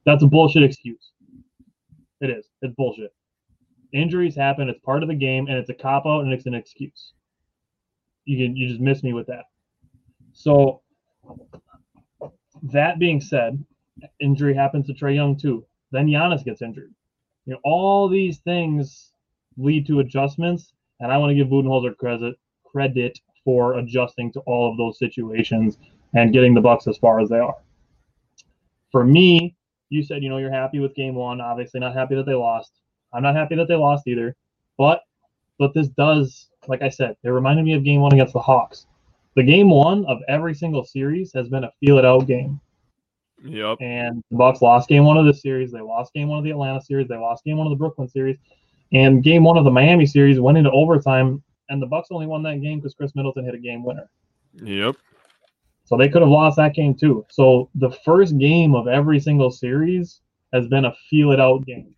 [0.06, 1.12] That's a bullshit excuse.
[2.20, 2.46] It is.
[2.62, 3.12] It's bullshit.
[3.92, 4.68] Injuries happen.
[4.68, 7.12] It's part of the game, and it's a cop out, and it's an excuse.
[8.24, 9.44] You can you just miss me with that.
[10.32, 10.82] So
[12.62, 13.62] that being said,
[14.20, 15.66] injury happens to Trae Young too.
[15.90, 16.92] Then Giannis gets injured.
[17.46, 19.12] You know, all these things
[19.56, 22.36] lead to adjustments, and I want to give Budenholzer credit
[22.70, 25.78] credit for adjusting to all of those situations
[26.14, 27.56] and getting the Bucks as far as they are.
[28.90, 29.54] For me,
[29.90, 31.40] you said you know you're happy with game one.
[31.40, 32.72] Obviously, not happy that they lost.
[33.12, 34.36] I'm not happy that they lost either.
[34.76, 35.02] But
[35.58, 38.86] but this does, like I said, it reminded me of game one against the Hawks.
[39.34, 42.60] The game one of every single series has been a feel it out game.
[43.44, 43.78] Yep.
[43.80, 45.70] And the Bucks lost game one of this series.
[45.70, 47.08] They lost game one of the Atlanta series.
[47.08, 48.36] They lost game one of the Brooklyn series.
[48.92, 52.42] And game one of the Miami series went into overtime, and the Bucks only won
[52.44, 54.08] that game because Khris Middleton hit a game winner.
[54.54, 54.96] Yep.
[55.84, 57.24] So they could have lost that game too.
[57.30, 60.20] So the first game of every single series
[60.52, 61.94] has been a feel it out game.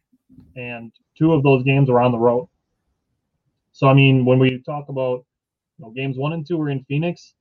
[0.57, 2.49] And two of those games were on the road.
[3.73, 5.25] So I mean, when we talk about
[5.79, 7.35] you know, games one and two were in Phoenix,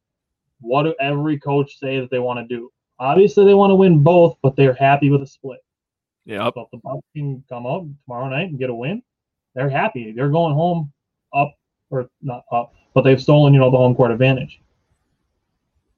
[0.61, 2.71] what do every coach say that they want to do?
[2.99, 5.59] Obviously they want to win both, but they're happy with a split.
[6.25, 6.49] Yeah.
[6.53, 9.01] So if the Bucks can come up tomorrow night and get a win,
[9.55, 10.13] they're happy.
[10.13, 10.91] They're going home
[11.33, 11.53] up
[11.89, 14.61] or not up, but they've stolen, you know, the home court advantage.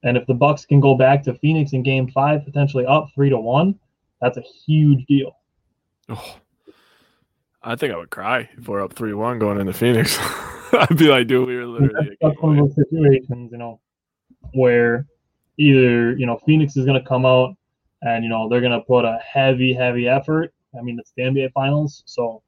[0.04, 3.30] And if the Bucks can go back to Phoenix in game five, potentially up three
[3.30, 3.80] to one,
[4.20, 5.38] that's a huge deal.
[6.10, 6.38] Oh,
[7.64, 10.18] I think I would cry if we're up three one going into Phoenix.
[10.74, 12.18] I'd be like, dude, we were literally.
[12.22, 13.80] that's one of those situations, you know,
[14.54, 15.06] where
[15.58, 17.56] either, you know, Phoenix is gonna come out
[18.02, 20.54] and, you know, they're gonna put a heavy, heavy effort.
[20.78, 22.42] I mean, it's the NBA finals, so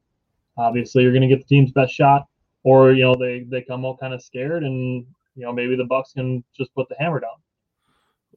[0.58, 2.28] obviously you're gonna get the team's best shot,
[2.64, 5.86] or you know, they they come out kind of scared and you know, maybe the
[5.86, 7.36] Bucks can just put the hammer down.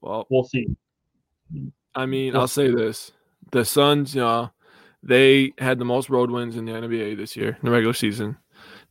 [0.00, 0.66] Well, We'll see.
[1.94, 2.36] I mean.
[2.36, 3.12] I'll say this:
[3.52, 4.50] the Suns, you know,
[5.02, 8.36] they had the most road wins in the NBA this year in the regular season.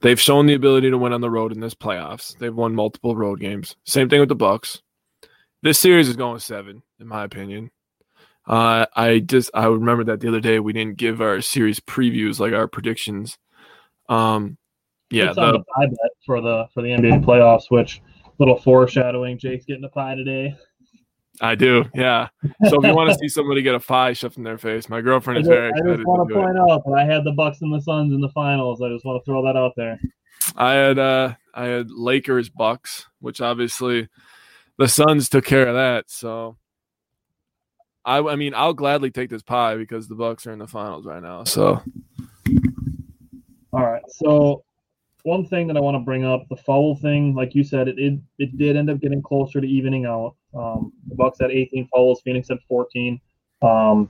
[0.01, 2.37] They've shown the ability to win on the road in this playoffs.
[2.37, 3.75] They've won multiple road games.
[3.85, 4.81] Same thing with the Bucks.
[5.63, 7.71] This series is going seven, in my opinion.
[8.47, 12.39] Uh, I just I remember that the other day we didn't give our series previews
[12.39, 13.37] like our predictions.
[14.07, 14.57] Um,
[15.09, 17.69] yeah, it's on the, the pie bet for the for the NBA playoffs.
[17.69, 18.01] Which
[18.39, 20.55] little foreshadowing, Jake's getting a pie today.
[21.41, 22.29] I do, yeah.
[22.69, 25.01] So if you want to see somebody get a pie shoved in their face, my
[25.01, 25.91] girlfriend is very excited.
[25.91, 26.71] I just want to, to point it.
[26.71, 28.81] out that I had the Bucks and the Suns in the finals.
[28.81, 29.99] I just want to throw that out there.
[30.55, 34.07] I had uh I had Lakers Bucks, which obviously
[34.77, 36.09] the Suns took care of that.
[36.09, 36.57] So
[38.03, 41.05] I I mean I'll gladly take this pie because the Bucks are in the finals
[41.05, 41.43] right now.
[41.43, 41.81] So
[43.73, 44.03] all right.
[44.07, 44.63] So
[45.25, 47.97] one thing that I want to bring up, the foul thing, like you said, it
[47.97, 50.35] it, it did end up getting closer to evening out.
[50.55, 53.19] Um, the Bucks had 18 fouls, Phoenix had 14.
[53.63, 54.09] Um,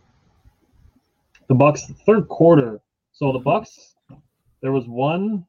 [1.47, 2.81] the Bucks third quarter.
[3.13, 3.95] So the Bucks,
[4.61, 5.45] there was one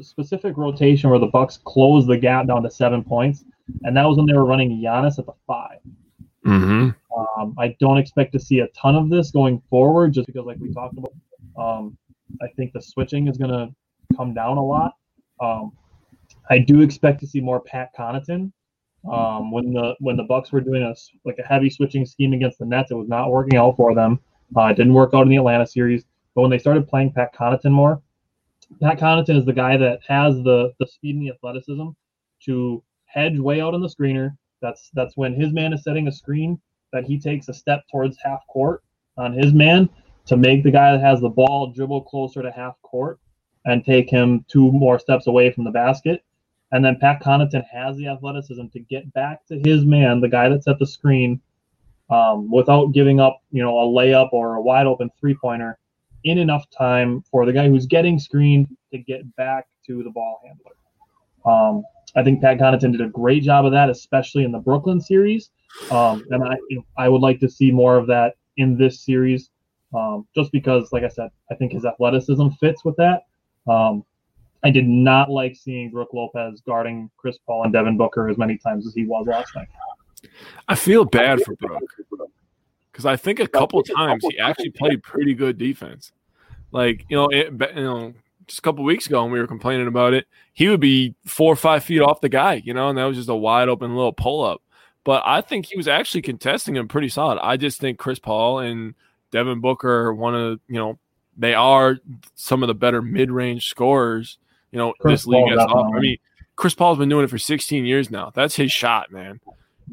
[0.00, 3.44] specific rotation where the Bucks closed the gap down to seven points,
[3.82, 5.78] and that was when they were running Giannis at the 5
[6.46, 6.90] mm-hmm.
[7.40, 10.58] um, I don't expect to see a ton of this going forward, just because, like
[10.58, 11.12] we talked about,
[11.58, 11.98] um,
[12.40, 13.74] I think the switching is going to
[14.16, 14.94] come down a lot.
[15.40, 15.72] Um,
[16.50, 18.52] I do expect to see more Pat Connaughton.
[19.10, 20.94] Um, when the when the Bucks were doing a
[21.24, 24.20] like a heavy switching scheme against the Nets, it was not working out for them.
[24.56, 26.04] Uh, it didn't work out in the Atlanta series.
[26.34, 28.02] But when they started playing Pat Connaughton more,
[28.82, 31.88] Pat Connaughton is the guy that has the the speed and the athleticism
[32.46, 34.36] to hedge way out on the screener.
[34.60, 36.60] That's that's when his man is setting a screen
[36.92, 38.82] that he takes a step towards half court
[39.16, 39.88] on his man
[40.26, 43.20] to make the guy that has the ball dribble closer to half court
[43.68, 46.24] and take him two more steps away from the basket.
[46.72, 50.48] And then Pat Connaughton has the athleticism to get back to his man, the guy
[50.48, 51.40] that set the screen,
[52.10, 55.78] um, without giving up, you know, a layup or a wide open three pointer
[56.24, 60.40] in enough time for the guy who's getting screened to get back to the ball
[60.44, 60.72] handler.
[61.44, 61.84] Um,
[62.16, 65.50] I think Pat Connaughton did a great job of that, especially in the Brooklyn series.
[65.90, 69.04] Um, and I, you know, I would like to see more of that in this
[69.04, 69.50] series,
[69.94, 73.24] um, just because, like I said, I think his athleticism fits with that.
[73.68, 74.04] Um,
[74.64, 78.58] I did not like seeing Brook Lopez guarding Chris Paul and Devin Booker as many
[78.58, 79.68] times as he was last night.
[80.66, 81.82] I feel bad for Brook
[82.90, 86.12] because I think a couple times he actually played pretty good defense.
[86.72, 88.14] Like you know, it, you know,
[88.48, 91.52] just a couple weeks ago when we were complaining about it, he would be four
[91.52, 93.94] or five feet off the guy, you know, and that was just a wide open
[93.94, 94.62] little pull up.
[95.04, 97.38] But I think he was actually contesting him pretty solid.
[97.40, 98.94] I just think Chris Paul and
[99.30, 100.98] Devin Booker one of you know
[101.38, 101.98] they are
[102.34, 104.38] some of the better mid range scorers.
[104.72, 105.92] You know, Chris this league has off.
[105.94, 106.18] I mean,
[106.56, 108.32] Chris Paul's been doing it for 16 years now.
[108.34, 109.40] That's his shot, man.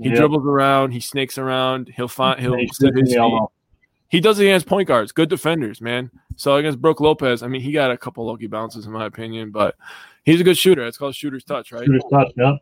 [0.01, 0.17] He yep.
[0.17, 3.41] dribbles around, he snakes around, he'll find he'll set his feet.
[4.09, 6.11] He does it against point guards, good defenders, man.
[6.35, 9.51] So against Brook Lopez, I mean, he got a couple lucky bounces in my opinion,
[9.51, 9.75] but
[10.23, 10.85] he's a good shooter.
[10.85, 11.85] It's called shooter's touch, right?
[11.85, 12.55] Shooter's touch, yeah.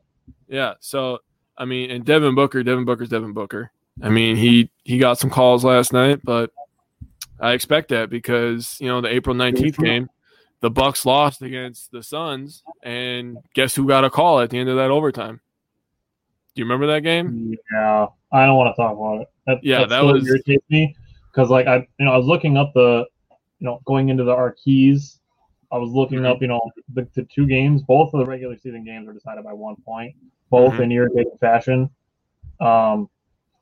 [0.48, 0.74] Yeah.
[0.80, 1.20] So
[1.58, 3.72] I mean, and Devin Booker, Devin Booker's Devin Booker.
[4.02, 6.52] I mean, he he got some calls last night, but
[7.40, 10.10] I expect that because you know the April nineteenth game,
[10.62, 14.70] the Bucks lost against the Suns, and guess who got a call at the end
[14.70, 15.42] of that overtime?
[16.56, 17.56] Do you remember that game?
[17.72, 19.28] Yeah, I don't want to talk about it.
[19.48, 20.96] That, yeah, that, that was irritates me
[21.32, 23.06] because like I, you know, I was looking up the,
[23.60, 25.18] you know, going into the Arkeys,
[25.74, 26.28] I was looking mm-hmm.
[26.28, 26.62] up, you know,
[26.94, 27.82] the, the, two games.
[27.82, 30.16] Both of the regular season games are decided by one point,
[30.52, 30.84] both mm-hmm.
[30.84, 31.90] in irritating fashion.
[32.60, 33.10] Um,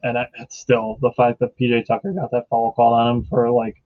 [0.04, 3.50] and it's still the fact that PJ Tucker got that foul call on him for
[3.50, 3.82] like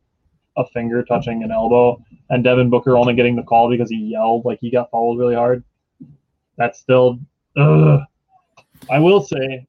[0.58, 4.46] a finger touching an elbow, and Devin Booker only getting the call because he yelled
[4.46, 5.64] like he got fouled really hard.
[6.58, 7.20] That's still.
[7.58, 8.02] Ugh.
[8.90, 9.66] I will say,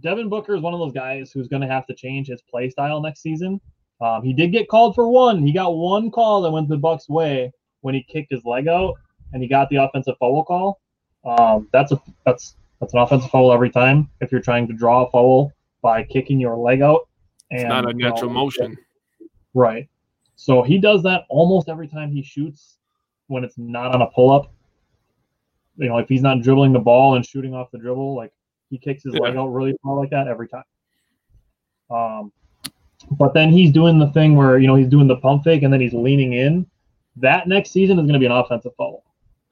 [0.00, 2.70] Devin Booker is one of those guys who's going to have to change his play
[2.70, 3.60] style next season.
[4.00, 5.46] Um, he did get called for one.
[5.46, 7.52] He got one call that went the Bucks' way
[7.82, 8.94] when he kicked his leg out,
[9.32, 10.80] and he got the offensive foul call.
[11.24, 15.04] Um, that's a that's that's an offensive foul every time if you're trying to draw
[15.04, 17.08] a foul by kicking your leg out.
[17.50, 18.78] And, it's not a natural you know, motion.
[19.52, 19.88] Right.
[20.36, 22.78] So he does that almost every time he shoots
[23.26, 24.52] when it's not on a pull up.
[25.76, 28.32] You know, if he's not dribbling the ball and shooting off the dribble, like
[28.70, 29.20] he kicks his yeah.
[29.20, 30.64] leg out really far like that every time.
[31.90, 32.32] Um,
[33.12, 35.72] but then he's doing the thing where you know he's doing the pump fake and
[35.72, 36.66] then he's leaning in.
[37.16, 39.04] That next season is going to be an offensive foul.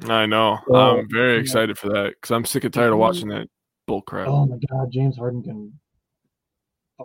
[0.08, 0.58] I know.
[0.66, 3.48] So, I'm very excited for that because I'm sick and tired of watching that
[3.86, 4.28] bull crap.
[4.28, 5.72] Oh my god, James Harden can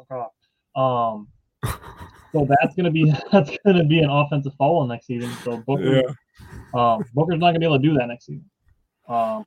[0.08, 0.32] fuck off.
[0.76, 1.28] Um,
[2.32, 5.32] so that's gonna be that's gonna be an offensive foul next season.
[5.44, 6.04] So Booker, yeah.
[6.74, 8.50] um, Booker's not gonna be able to do that next season.
[9.08, 9.46] Um,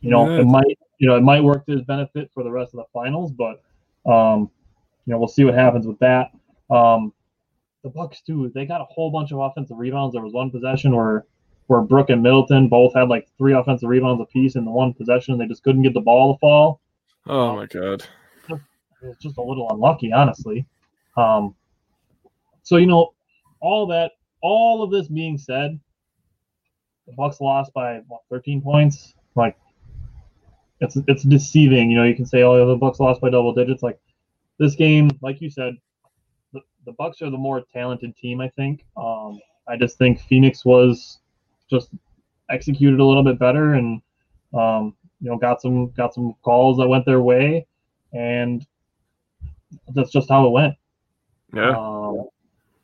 [0.00, 0.40] you know, yeah.
[0.40, 2.86] it might you know it might work to his benefit for the rest of the
[2.92, 3.62] finals, but
[4.10, 4.50] um,
[5.06, 6.30] you know we'll see what happens with that.
[6.70, 7.12] Um,
[7.82, 10.12] the Bucks too, they got a whole bunch of offensive rebounds.
[10.12, 11.26] There was one possession where
[11.66, 15.38] where Brook and Middleton both had like three offensive rebounds apiece in the one possession.
[15.38, 16.80] They just couldn't get the ball to fall.
[17.26, 18.04] Oh my god.
[19.02, 20.66] It's just a little unlucky, honestly.
[21.16, 21.54] Um,
[22.62, 23.14] so you know,
[23.60, 25.78] all that, all of this being said,
[27.06, 29.14] the Bucks lost by what, 13 points.
[29.34, 29.56] Like,
[30.80, 31.90] it's it's deceiving.
[31.90, 33.98] You know, you can say, "Oh, the Bucks lost by double digits." Like
[34.58, 35.76] this game, like you said,
[36.52, 38.40] the, the Bucks are the more talented team.
[38.40, 38.84] I think.
[38.96, 41.20] Um, I just think Phoenix was
[41.70, 41.90] just
[42.50, 44.02] executed a little bit better, and
[44.54, 47.66] um, you know, got some got some calls that went their way,
[48.12, 48.66] and
[49.94, 50.74] that's just how it went.
[51.54, 51.70] Yeah.
[51.70, 52.28] Um,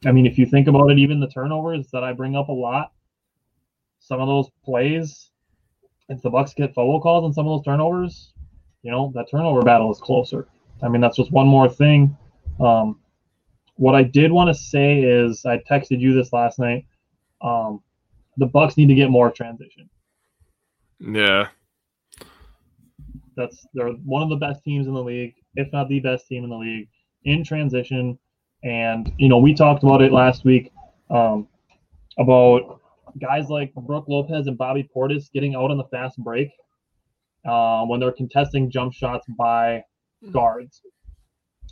[0.04, 2.52] I mean, if you think about it, even the turnovers that I bring up a
[2.52, 2.92] lot,
[4.00, 5.30] some of those plays,
[6.08, 8.32] if the Bucks get foul calls on some of those turnovers,
[8.82, 10.46] you know that turnover battle is closer.
[10.82, 12.16] I mean, that's just one more thing.
[12.60, 13.00] Um,
[13.74, 16.86] what I did want to say is, I texted you this last night.
[17.40, 17.82] Um,
[18.36, 19.88] the Bucks need to get more transition.
[21.00, 21.48] Yeah.
[23.36, 26.44] That's they're one of the best teams in the league, if not the best team
[26.44, 26.88] in the league
[27.24, 28.18] in transition.
[28.62, 30.72] And you know, we talked about it last week
[31.10, 31.48] um,
[32.16, 32.80] about
[33.20, 36.50] guys like Brook Lopez and Bobby Portis getting out on the fast break
[37.44, 39.82] uh, when they're contesting jump shots by
[40.32, 40.80] guards.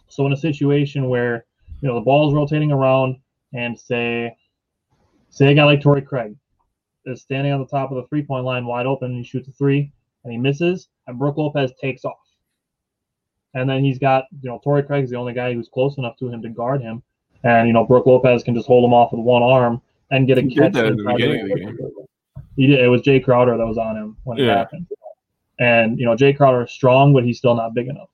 [0.09, 1.47] So in a situation where
[1.81, 3.17] you know the ball is rotating around
[3.55, 4.37] and say
[5.31, 6.35] say a guy like Torrey Craig
[7.05, 9.49] is standing on the top of the three point line wide open and he shoots
[9.49, 9.93] a three
[10.25, 12.26] and he misses and Brook Lopez takes off.
[13.57, 16.29] And then he's got, you know, Torrey Craig's the only guy who's close enough to
[16.29, 17.03] him to guard him.
[17.43, 19.81] And, you know, Brook Lopez can just hold him off with one arm
[20.11, 20.73] and get a He catch.
[20.73, 21.79] did that in the of the the- game.
[22.57, 22.81] He did.
[22.81, 24.57] It was Jay Crowder that was on him when it Yeah.
[24.59, 24.87] happened.
[25.59, 28.09] And, you know, Jay Crowder is strong, but he's still not big enough.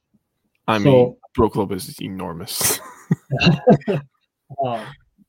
[0.69, 2.81] I mean, So- Brook Lopez is enormous.
[4.63, 4.81] Um,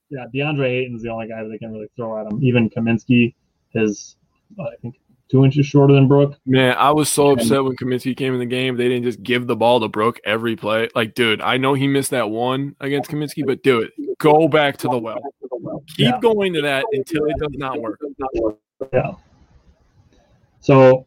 [0.09, 2.43] yeah, DeAndre Ayton's the only guy that they can really throw at him.
[2.43, 3.33] Even Kaminsky
[3.73, 4.17] is,
[4.59, 4.95] uh, I think,
[5.29, 6.37] two inches shorter than Brook.
[6.45, 8.77] Man, I was so upset when Kaminsky came in the game.
[8.77, 10.89] They didn't just give the ball to Brook every play.
[10.95, 13.91] Like, dude, I know he missed that one against Kaminsky, but do it.
[14.19, 15.21] Go back to the well.
[15.95, 16.19] Keep Yeah.
[16.21, 17.99] going to that until it does not work.
[18.91, 19.13] Yeah.
[20.59, 21.05] So,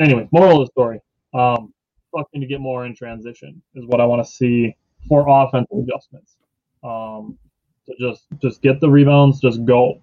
[0.00, 1.00] anyway, moral of the story:
[1.34, 1.72] um,
[2.14, 4.74] fucking to get more in transition is what I want to see
[5.08, 6.36] for offensive adjustments.
[6.82, 7.38] Um,
[7.86, 10.00] to just just get the rebounds, just go.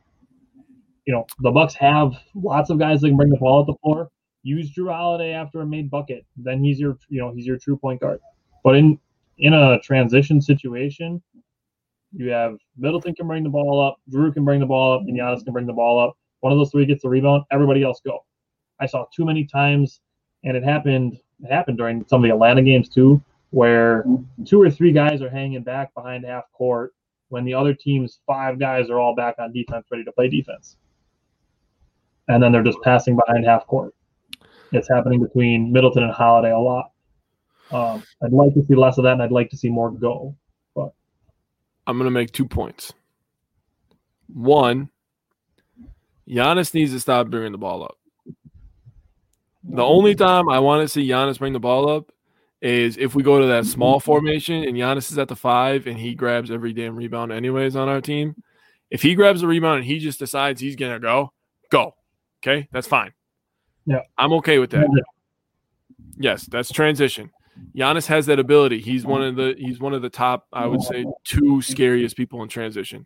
[1.05, 3.75] You know, the Bucks have lots of guys that can bring the ball at the
[3.81, 4.09] floor.
[4.43, 7.77] Use Jrue Holiday after a made bucket, then he's your you know he's your true
[7.77, 8.19] point guard.
[8.63, 8.99] But in
[9.37, 11.21] in a transition situation,
[12.11, 15.17] you have Middleton can bring the ball up, Jrue can bring the ball up, and
[15.17, 16.17] Giannis can bring the ball up.
[16.41, 18.25] One of those three gets the rebound, everybody else go.
[18.79, 20.01] I saw too many times,
[20.43, 21.17] and it happened.
[21.43, 24.05] It happened during some of the Atlanta games too, where
[24.45, 26.93] two or three guys are hanging back behind half court
[27.29, 30.77] when the other team's five guys are all back on defense, ready to play defense,
[32.27, 33.93] and then they're just passing behind half court.
[34.71, 36.91] It's happening between Middleton and Holiday a lot.
[37.71, 40.35] Um, I'd like to see less of that, and I'd like to see more go.
[40.75, 40.93] But
[41.87, 42.93] I'm going to make two points.
[44.27, 44.89] One,
[46.27, 47.97] Giannis needs to stop bringing the ball up.
[49.63, 52.11] The only time I want to see Giannis bring the ball up
[52.61, 55.97] is if we go to that small formation and Giannis is at the five and
[55.97, 58.35] he grabs every damn rebound anyways on our team.
[58.89, 61.33] If he grabs a rebound and he just decides he's gonna go,
[61.69, 61.95] go.
[62.45, 63.13] Okay, that's fine.
[63.85, 64.01] Yeah.
[64.17, 64.87] I'm okay with that.
[66.17, 67.31] Yes, that's transition.
[67.75, 68.79] Giannis has that ability.
[68.79, 72.41] He's one of the he's one of the top, I would say, two scariest people
[72.43, 73.05] in transition.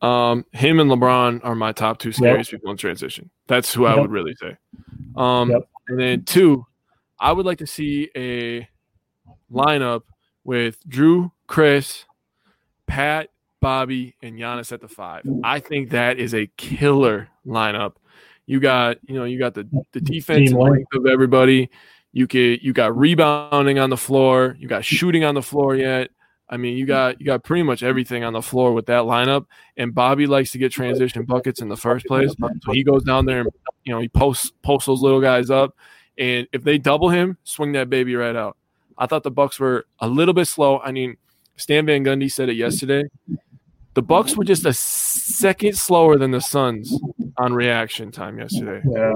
[0.00, 3.30] Um, him and LeBron are my top two scariest people in transition.
[3.48, 4.56] That's who I would really say.
[5.16, 5.68] Um, Yep.
[5.88, 6.64] and then two,
[7.18, 8.68] I would like to see a
[9.50, 10.02] lineup
[10.44, 12.04] with Jrue, Khris,
[12.86, 13.30] Pat,
[13.60, 15.22] Bobby, and Giannis at the five.
[15.42, 17.94] I think that is a killer lineup.
[18.46, 20.76] You got, you know, you got the the defensive Team length.
[20.76, 21.70] length of everybody.
[22.12, 24.56] You could you got rebounding on the floor.
[24.58, 26.10] You got shooting on the floor yet.
[26.50, 29.46] I mean, you got you got pretty much everything on the floor with that lineup.
[29.76, 33.26] And Bobby likes to get transition buckets in the first place, so he goes down
[33.26, 33.50] there and
[33.84, 35.76] you know he posts posts those little guys up.
[36.16, 38.56] And if they double him, swing that baby right out.
[38.96, 40.80] I thought the Bucks were a little bit slow.
[40.80, 41.16] I mean,
[41.56, 43.04] Stan Van Gundy said it yesterday.
[43.98, 44.74] The Bucks were just a mm-hmm.
[45.34, 46.96] second slower than the Suns
[47.36, 48.80] on reaction time yesterday.
[48.88, 49.14] Yeah,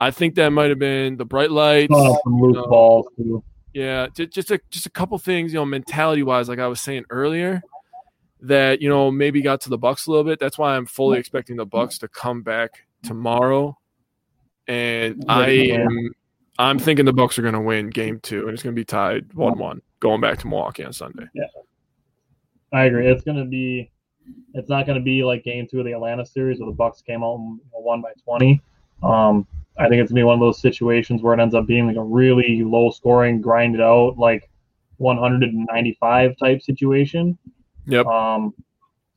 [0.00, 1.94] I think that might have been the bright lights.
[1.94, 2.66] Saw some loose No.
[2.66, 3.44] balls too.
[3.72, 7.04] Yeah, just a just a couple things, you know, mentality wise, like I was saying
[7.08, 7.62] earlier,
[8.40, 10.40] that you know maybe got to the Bucks a little bit.
[10.40, 13.78] That's why I'm fully expecting the Bucks to come back tomorrow,
[14.66, 16.10] and I am
[16.58, 18.84] I'm thinking the Bucks are going to win Game Two, and it's going to be
[18.84, 21.26] tied one one going back to Milwaukee on Sunday.
[21.32, 21.44] Yeah.
[22.72, 23.06] I agree.
[23.06, 23.92] It's going to be
[24.54, 27.02] It's not going to be like Game Two of the Atlanta series where the Bucks
[27.02, 28.60] came out and won by 20.
[29.02, 29.46] Um,
[29.78, 31.96] I think it's gonna be one of those situations where it ends up being like
[31.96, 34.50] a really low scoring, grinded out, like
[34.96, 37.36] 195 type situation.
[37.86, 38.06] Yep.
[38.06, 38.54] Um,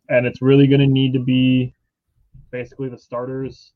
[0.10, 1.74] and it's really gonna need to be
[2.52, 3.72] basically the starters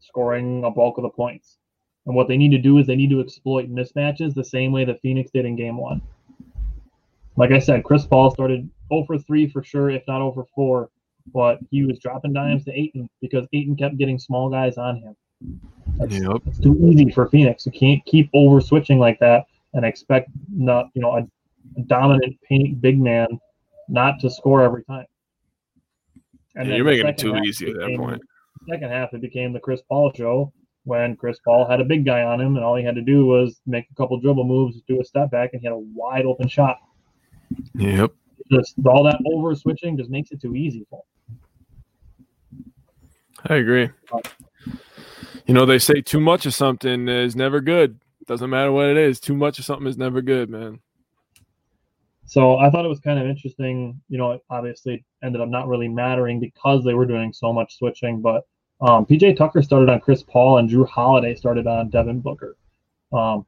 [0.00, 1.58] scoring a bulk of the points.
[2.06, 4.84] And what they need to do is they need to exploit mismatches the same way
[4.84, 6.02] the Phoenix did in game one.
[7.36, 10.90] Like I said, Chris Paul started 0 for 3 for sure, if not over 4,
[11.32, 15.16] but he was dropping dimes to Ayton because Ayton kept getting small guys on him.
[15.98, 16.42] That's, Yep.
[16.44, 17.66] that's too easy for Phoenix.
[17.66, 21.28] You can't keep over switching like that and expect not, you know, a,
[21.78, 23.26] a dominant paint big man
[23.88, 25.06] not to score every time.
[26.54, 28.20] Yeah, you're making it too easy at that point.
[28.68, 30.52] Second half, it became the Chris Paul show
[30.84, 33.26] when Chris Paul had a big guy on him, and all he had to do
[33.26, 36.26] was make a couple dribble moves, do a step back, and he had a wide
[36.26, 36.78] open shot.
[37.74, 38.12] Yep.
[38.52, 42.64] Just all that over switching just makes it too easy for him.
[43.48, 43.88] I agree.
[45.46, 47.98] You know, they say too much of something is never good.
[48.26, 49.18] Doesn't matter what it is.
[49.18, 50.80] Too much of something is never good, man.
[52.26, 54.00] So I thought it was kind of interesting.
[54.08, 57.76] You know, it obviously ended up not really mattering because they were doing so much
[57.76, 58.22] switching.
[58.22, 58.46] But
[58.80, 62.56] um, PJ Tucker started on Chris Paul and Jrue Holiday started on Devin Booker.
[63.12, 63.44] Um,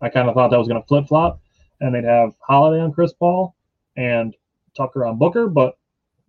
[0.00, 1.40] I kind of thought that was going to flip flop,
[1.80, 3.54] and they'd have Holiday on Chris Paul
[3.96, 4.36] and
[4.78, 5.48] Tucker on Booker.
[5.48, 5.76] But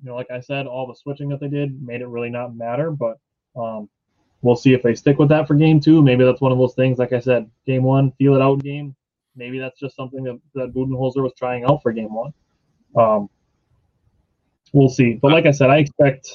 [0.01, 2.55] you know, like I said, all the switching that they did made it really not
[2.55, 2.91] matter.
[2.91, 3.17] But
[3.55, 3.89] um,
[4.41, 6.01] we'll see if they stick with that for game two.
[6.01, 6.99] Maybe that's one of those things.
[6.99, 8.95] Like I said, game one, feel it out game
[9.39, 12.33] maybe that's just something that, that Budenholzer was trying out for game one.
[12.95, 13.29] Um,
[14.73, 15.13] we'll see.
[15.13, 16.29] But like I said, I expect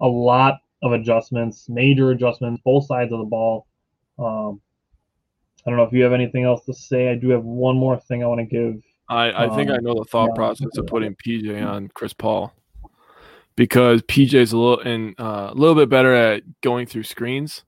[0.00, 3.66] a lot of adjustments, major adjustments, both sides of the ball.
[4.18, 4.60] Um,
[5.66, 7.10] I don't know if you have anything else to say.
[7.10, 8.80] I do have one more thing I want to give.
[9.08, 10.34] I, I think I Um, know the thought yeah.
[10.34, 12.52] process of putting PJ on Chris Paul
[13.56, 17.64] because PJ's a little and uh, a little bit better at going through screens.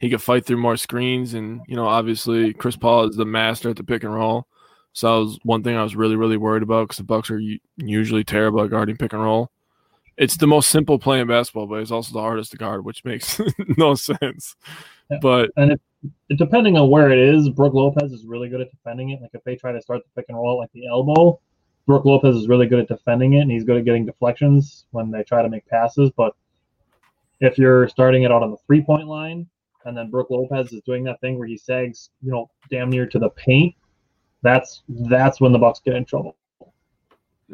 [0.00, 3.70] He could fight through more screens, and you know, obviously, Chris Paul is the master
[3.70, 4.46] at the pick and roll.
[4.92, 7.40] So that was one thing I was really, really worried about because the Bucks are
[7.78, 9.50] usually terrible at guarding pick and roll.
[10.16, 13.04] It's the most simple play in basketball, but it's also the hardest to guard, which
[13.04, 13.40] makes
[13.76, 14.54] no sense.
[15.10, 15.18] Yeah.
[15.22, 15.80] But And it-
[16.36, 19.20] depending on where it is, Brook Lopez is really good at defending it.
[19.20, 21.40] Like if they try to start the pick and roll at like the elbow,
[21.86, 25.10] Brook Lopez is really good at defending it, and he's good at getting deflections when
[25.10, 26.10] they try to make passes.
[26.16, 26.34] But
[27.40, 29.46] if you're starting it out on the three point line,
[29.84, 33.06] and then Brook Lopez is doing that thing where he sags, you know, damn near
[33.06, 33.74] to the paint,
[34.42, 36.36] that's that's when the Bucks get in trouble.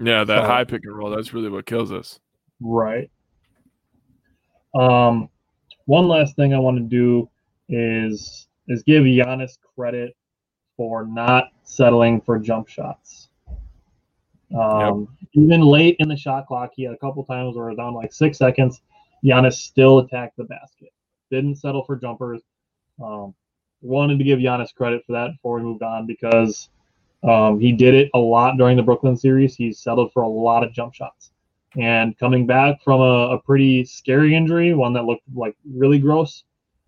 [0.01, 2.21] yeah, that So- high pick and roll, that's really what kills us.
[2.61, 3.11] Right.
[4.75, 5.29] Um,
[5.87, 7.29] one last thing I want to do
[7.69, 10.17] is is give Giannis credit
[10.77, 13.29] for not settling for jump shots.
[14.59, 17.77] Um, Even late in the shot clock, he had a couple times where it was
[17.77, 18.81] down like six seconds.
[19.23, 20.89] Giannis still attacked the basket,
[21.31, 22.41] didn't settle for jumpers.
[23.03, 23.35] Um,
[23.83, 26.71] wanted to give Giannis credit for that before we moved on because
[27.23, 29.55] um, he did it a lot during the Brooklyn series.
[29.55, 31.33] He settled for a lot of jump shots
[31.79, 36.45] and coming back from a, a pretty scary injury, one that looked like really gross,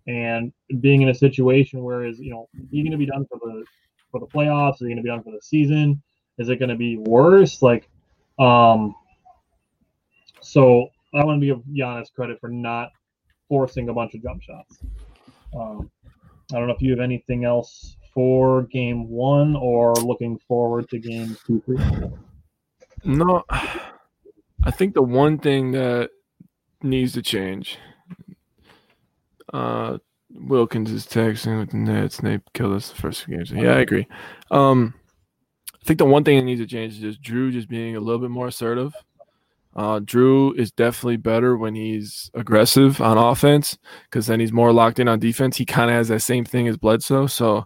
[0.07, 0.51] and
[0.81, 3.63] being in a situation where is you know he going to be done for the
[4.11, 4.75] for the playoffs?
[4.75, 6.01] Is he going to be done for the season?
[6.37, 7.61] Is it going to be worse?
[7.61, 7.89] Like,
[8.39, 8.95] um,
[10.41, 12.91] so I want to give Giannis credit for not
[13.47, 14.79] forcing a bunch of jump shots.
[15.55, 15.91] Um,
[16.51, 20.99] I don't know if you have anything else for game one or looking forward to
[20.99, 21.77] game three.
[23.03, 26.09] No, I think the one thing that
[26.81, 27.77] needs to change.
[29.53, 29.99] Uh,
[30.31, 32.19] Wilkins is texting with the Nets.
[32.19, 33.51] and They killed us the first few games.
[33.51, 34.07] Yeah, I agree.
[34.51, 34.93] Um,
[35.73, 37.99] I think the one thing that needs to change is just Jrue just being a
[37.99, 38.93] little bit more assertive.
[39.75, 44.99] Uh, Jrue is definitely better when he's aggressive on offense because then he's more locked
[44.99, 45.57] in on defense.
[45.57, 47.27] He kind of has that same thing as Bledsoe.
[47.27, 47.65] So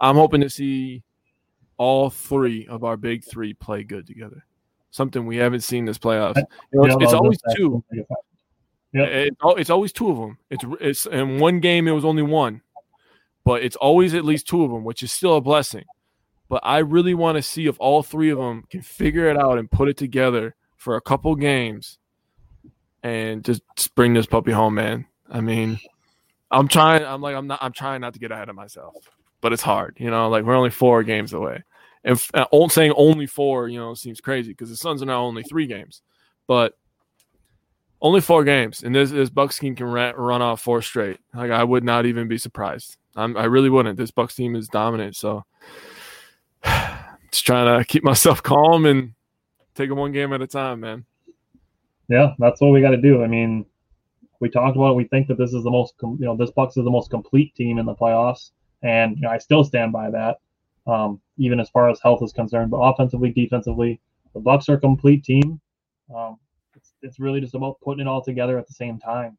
[0.00, 1.02] I'm hoping to see
[1.76, 4.44] all three of our big three play good together.
[4.90, 6.36] Something we haven't seen this playoffs.
[6.72, 7.82] You know, it's, it's always two.
[8.92, 9.08] Yep.
[9.08, 10.38] It's, it's always two of them.
[10.50, 12.62] It's it's in one game it was only one,
[13.44, 15.84] but it's always at least two of them, which is still a blessing.
[16.48, 19.58] But I really want to see if all three of them can figure it out
[19.58, 21.98] and put it together for a couple games,
[23.04, 25.06] and just just bring this puppy home, man.
[25.30, 25.78] I mean,
[26.50, 27.04] I'm trying.
[27.04, 27.60] I'm like I'm not.
[27.62, 28.96] I'm trying not to get ahead of myself,
[29.40, 29.96] but it's hard.
[30.00, 31.62] You know, like we're only four games away,
[32.02, 35.22] and f- uh, saying only four, you know, seems crazy because the Suns are now
[35.22, 36.02] only three games,
[36.48, 36.76] but
[38.02, 41.18] only four games, and this this Bucks team can ra- run off four straight.
[41.34, 42.96] Like I would not even be surprised.
[43.16, 43.96] I'm, I really wouldn't.
[43.96, 45.44] This Bucks team is dominant, so
[46.64, 49.14] just trying to keep myself calm and
[49.74, 51.04] take it one game at a time, man.
[52.08, 53.22] Yeah, that's what we got to do.
[53.22, 53.64] I mean,
[54.40, 54.96] we talked about it.
[54.96, 57.54] We think that this is the most, you know, this Bucks is the most complete
[57.54, 58.50] team in the playoffs,
[58.82, 60.38] and you know, I still stand by that,
[60.86, 62.70] um, even as far as health is concerned.
[62.70, 64.00] But offensively, defensively,
[64.32, 65.60] the Bucks are a complete team.
[66.14, 66.38] Um,
[67.02, 69.36] it's, really just about putting it all together at the same time.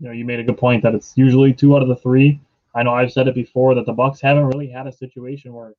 [0.00, 2.40] You know, you made a good point that it's usually two out of the three.
[2.74, 5.72] I know I've said it before that the Bucks haven't really had a situation where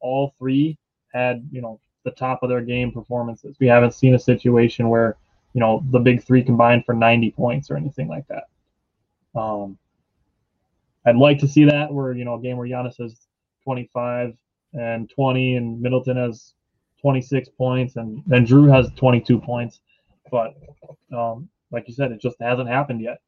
[0.00, 0.78] all three
[1.12, 3.56] had, you know, the top of their game performances.
[3.58, 5.16] We haven't seen a situation where,
[5.54, 8.44] you know, the big three combined for 90 points or anything like that.
[9.38, 9.78] Um,
[11.06, 13.26] I'd like to see that where, you know, a game where Giannis has
[13.64, 14.34] 25
[14.74, 16.54] and 20 and Middleton has
[17.00, 19.80] 26 points and then Jrue has 22 points.
[20.34, 20.56] But
[21.16, 23.20] um, like you said, it just hasn't happened yet.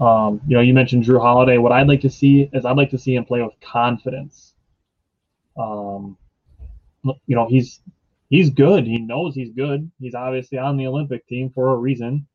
[0.00, 1.58] Um, you know, you mentioned Jrue Holiday.
[1.58, 4.54] What I'd like to see is I'd like to see him play with confidence.
[5.58, 6.16] Um,
[7.04, 7.82] you know, he's
[8.30, 8.86] he's good.
[8.86, 9.90] He knows he's good.
[10.00, 12.26] He's obviously on the Olympic team for a reason.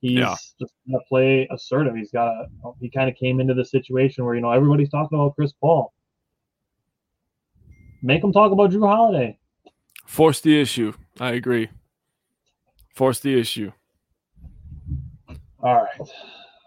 [0.00, 0.34] He's yeah.
[0.58, 1.94] just gonna play assertive.
[1.94, 2.46] He's got a.
[2.80, 5.92] He kind of came into the situation where you know everybody's talking about Chris Paul.
[8.00, 9.38] Make him talk about Jrue Holiday.
[10.06, 10.94] Force the issue.
[11.20, 11.68] I agree.
[12.98, 13.70] Force the issue.
[15.62, 16.08] All right.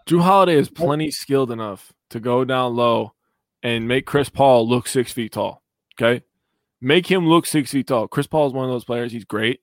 [0.08, 3.12] Jrue Holiday is plenty skilled enough to go down low
[3.62, 5.62] and make Chris Paul look six feet tall.
[5.94, 6.24] Okay.
[6.80, 8.08] Make him look six feet tall.
[8.08, 9.12] Chris Paul is one of those players.
[9.12, 9.60] He's great.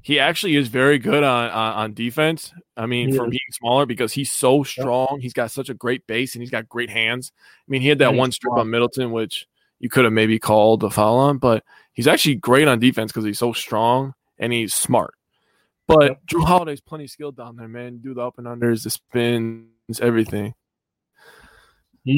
[0.00, 2.50] He actually is very good on on, on defense.
[2.78, 3.32] I mean, he for is.
[3.32, 5.18] being smaller because he's so strong.
[5.20, 7.30] He's got such a great base and he's got great hands.
[7.36, 9.46] I mean, he had that one strip on Middleton, which
[9.80, 13.26] you could have maybe called a foul on, but he's actually great on defense because
[13.26, 15.12] he's so strong and he's smart.
[15.96, 16.24] But.
[16.26, 17.98] Jrue Holiday's plenty skilled down there, man.
[17.98, 20.54] Do the up and unders, the spins, everything.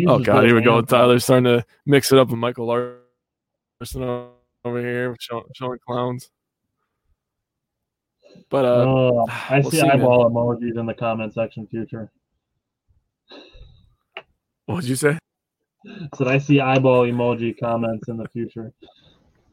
[0.07, 0.81] Oh god, here we go.
[0.83, 4.29] Tyler's starting to mix it up with Michael Larson
[4.64, 6.31] over here, showing, showing clowns.
[8.49, 10.35] But uh, oh, I we'll see, see, eyeball man.
[10.35, 11.66] emojis in the comment section.
[11.66, 12.11] Future.
[14.66, 15.18] What did you say?
[16.14, 18.73] Said I see eyeball emoji comments in the future.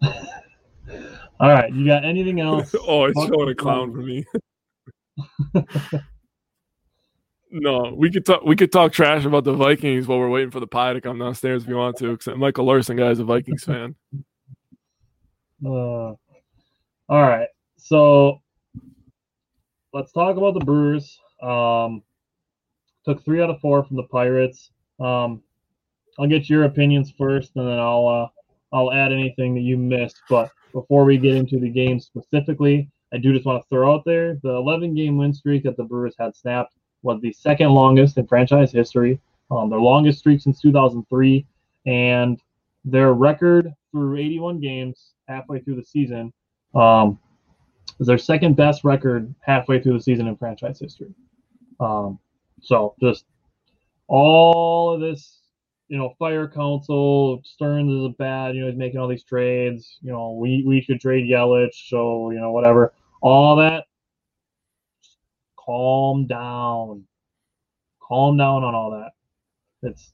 [1.40, 2.76] All right, you got anything else?
[2.88, 4.26] oh, it's showing a clown for me.
[7.52, 8.44] no, we could talk.
[8.44, 11.18] We could talk trash about the Vikings while we're waiting for the pie to come
[11.18, 12.18] downstairs if you want to.
[12.18, 13.96] Because Michael Larson guy is a Vikings fan.
[15.62, 16.18] Uh, all
[17.10, 18.40] right, so
[19.92, 21.20] let's talk about the Brewers.
[21.44, 22.02] Um,
[23.04, 24.72] took three out of four from the Pirates.
[25.02, 25.44] Um,
[26.18, 28.28] I'll get your opinions first, and then I'll uh,
[28.74, 30.22] I'll add anything that you missed.
[30.30, 34.04] But before we get into the game specifically, I do just want to throw out
[34.06, 38.18] there the 11 game win streak that the Brewers had snapped was the second longest
[38.18, 39.20] in franchise history,
[39.52, 41.46] um, their longest streak since 2003,
[41.86, 42.42] and
[42.86, 46.32] their record through 81 games halfway through the season
[46.76, 47.20] um,
[48.00, 51.14] is their second best record halfway through the season in franchise history.
[51.80, 52.20] Um,
[52.62, 53.26] so just
[54.08, 55.39] all of this
[55.90, 59.98] you know, fire Counsell, Stearns is a bad, you know, he's making all these trades.
[60.02, 62.94] You know, we, we should trade Yelich, so, you know, whatever.
[63.22, 63.86] All that,
[65.58, 67.06] calm down.
[68.08, 69.12] Calm down on all that.
[69.82, 70.14] It's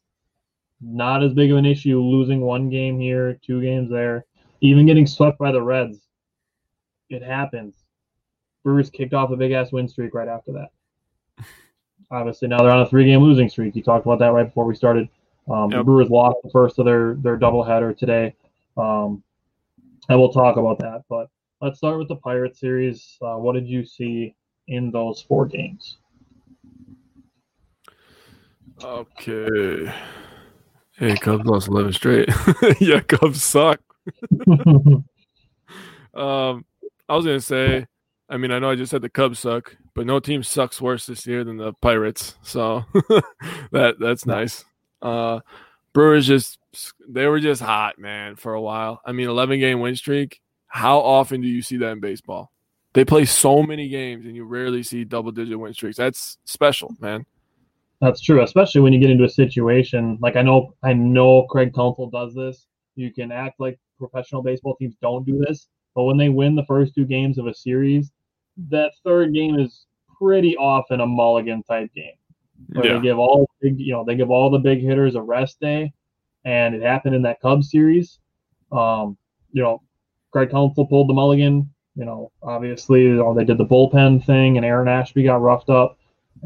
[0.82, 4.26] not as big of an issue losing one game here, two games there,
[4.61, 5.99] even getting swept by the Reds.
[7.09, 7.76] It happens.
[8.63, 11.45] Brewers kicked off a big ass win streak right after that.
[12.11, 13.76] Obviously, now they're on a three game losing streak.
[13.76, 15.09] You talked about that right before we started.
[15.49, 15.79] Um, yep.
[15.79, 18.35] The Brewers lost the first of their their doubleheader today,
[18.77, 19.23] um,
[20.09, 21.03] and we'll talk about that.
[21.09, 21.29] But
[21.61, 23.17] let's start with the Pirate series.
[23.21, 24.35] Uh, what did you see
[24.67, 25.97] in those four games?
[28.83, 29.93] Okay.
[30.97, 32.29] Hey, Cubs lost eleven straight.
[32.79, 33.79] yeah, Cubs suck.
[34.47, 35.05] um,
[36.13, 37.85] I was gonna say,
[38.29, 41.05] I mean, I know I just said the Cubs suck, but no team sucks worse
[41.05, 42.35] this year than the Pirates.
[42.41, 42.85] So
[43.71, 44.65] that that's nice.
[45.01, 45.39] Uh,
[45.93, 46.59] Brewers just
[47.07, 49.01] they were just hot, man, for a while.
[49.05, 50.41] I mean, 11 game win streak.
[50.67, 52.51] How often do you see that in baseball?
[52.93, 55.97] They play so many games, and you rarely see double digit win streaks.
[55.97, 57.25] That's special, man.
[58.01, 61.73] That's true, especially when you get into a situation like I know I know Craig
[61.73, 62.67] Counsell does this.
[62.95, 66.65] You can act like professional baseball teams don't do this, but when they win the
[66.65, 68.11] first two games of a series,
[68.69, 69.85] that third game is
[70.19, 72.15] pretty often a mulligan type game
[72.70, 72.93] where yeah.
[72.93, 75.93] they give all big, you know, they give all the big hitters a rest day,
[76.43, 78.20] and it happened in that Cubs series.
[78.72, 79.18] Um,
[79.51, 79.82] you know,
[80.32, 81.70] Craig Counsell pulled the mulligan.
[81.95, 85.70] You know, obviously, you know, they did the bullpen thing, and Aaron Ashby got roughed
[85.70, 85.97] up,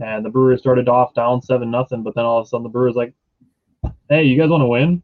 [0.02, 2.04] and the Brewers started off down seven nothing.
[2.04, 3.14] But then all of a sudden, the Brewers like,
[4.10, 5.02] "Hey, you guys want to win?"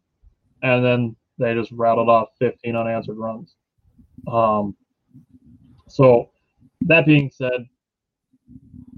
[0.62, 3.56] And then they just rattled off 15 unanswered runs.
[4.28, 4.76] Um,
[5.88, 6.30] so
[6.82, 7.68] that being said,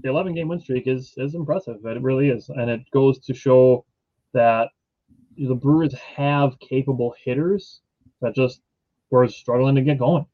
[0.00, 1.84] the 11 game win streak is is impressive.
[1.84, 3.84] It really is, and it goes to show
[4.32, 4.68] that
[5.36, 7.80] the Brewers have capable hitters
[8.20, 8.60] that just
[9.10, 10.26] were struggling to get going.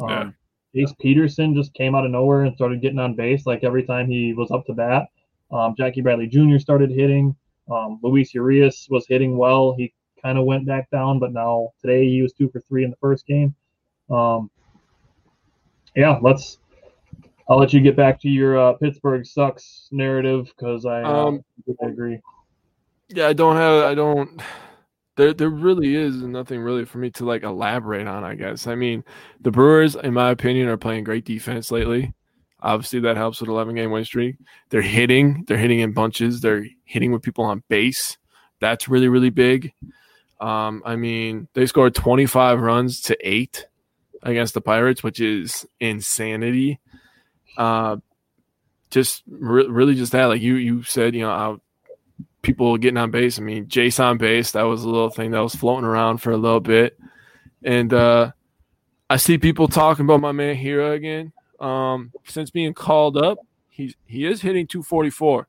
[0.00, 0.34] Um,
[0.72, 0.86] yeah.
[1.00, 4.32] Peterson just came out of nowhere and started getting on base like every time he
[4.32, 5.08] was up to bat.
[5.50, 6.58] Um, Jackie Bradley Jr.
[6.58, 7.34] started hitting.
[7.70, 9.74] Um, Luis Urias was hitting well.
[9.76, 12.90] He kind of went back down, but now today he was two for three in
[12.90, 13.54] the first game.
[14.10, 14.50] Um,
[15.96, 16.58] yeah, let's.
[17.50, 21.44] I'll let you get back to your uh, Pittsburgh sucks narrative because I, uh, um,
[21.82, 22.20] I agree.
[23.08, 23.84] Yeah, I don't have.
[23.84, 24.40] I don't.
[25.16, 28.22] There, there really is nothing really for me to like elaborate on.
[28.22, 28.68] I guess.
[28.68, 29.02] I mean,
[29.40, 32.14] the Brewers, in my opinion, are playing great defense lately.
[32.62, 34.36] Obviously, that helps with 11 game win streak.
[34.68, 35.44] They're hitting.
[35.48, 36.40] They're hitting in bunches.
[36.40, 38.16] They're hitting with people on base.
[38.60, 39.72] That's really, really big.
[40.40, 43.66] Um, I mean, they scored 25 runs to eight
[44.22, 46.78] against the Pirates, which is insanity.
[47.56, 47.96] Uh,
[48.90, 51.62] just re- really just that, like you you said, you know, out
[52.42, 53.38] people getting on base.
[53.38, 56.36] I mean, Jason base, that was a little thing that was floating around for a
[56.36, 56.98] little bit,
[57.62, 58.32] and uh,
[59.08, 61.32] I see people talking about my man Hiura again.
[61.58, 63.38] Um, since being called up,
[63.68, 65.46] he's he is hitting 244.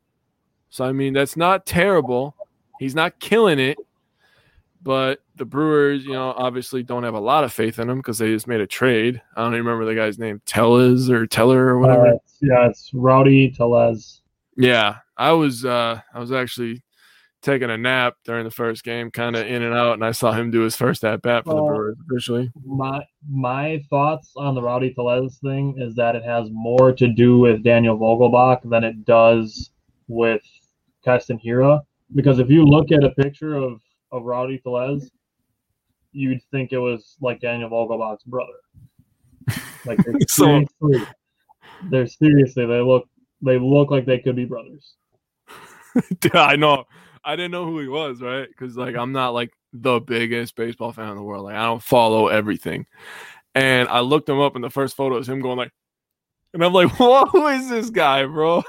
[0.69, 2.35] So I mean, that's not terrible.
[2.79, 3.77] He's not killing it,
[4.81, 8.19] but the Brewers, you know, obviously don't have a lot of faith in him because
[8.19, 9.19] they just made a trade.
[9.35, 12.09] I don't even remember the guy's name, Tellez or Teller or whatever.
[12.09, 14.21] Uh, yeah, it's Rowdy Tellez.
[14.55, 16.83] Yeah, I was uh I was actually
[17.41, 20.31] taking a nap during the first game, kind of in and out, and I saw
[20.31, 22.51] him do his first at bat for the Brewers officially.
[22.63, 27.39] My my thoughts on the Rowdy Tellez thing is that it has more to do
[27.39, 29.71] with Daniel Vogelbach than it does
[30.07, 30.43] with
[31.03, 31.81] Keston Hiura.
[32.13, 33.81] Because if you look at a picture of
[34.11, 35.09] of Rowdy Tellez,
[36.11, 38.53] you'd think it was like Daniel Vogelbach's brother.
[39.85, 41.13] Like they're so, seriously,
[41.89, 43.07] they're seriously they look
[43.41, 44.95] they look like they could be brothers.
[46.33, 46.85] I know.
[47.23, 48.47] I didn't know who he was, right?
[48.47, 51.45] Because like I'm not like the biggest baseball fan in the world.
[51.45, 52.85] Like I don't follow everything.
[53.53, 55.71] And I looked him up, and the first photo is him going like,
[56.53, 58.63] and I'm like, who is this guy, bro?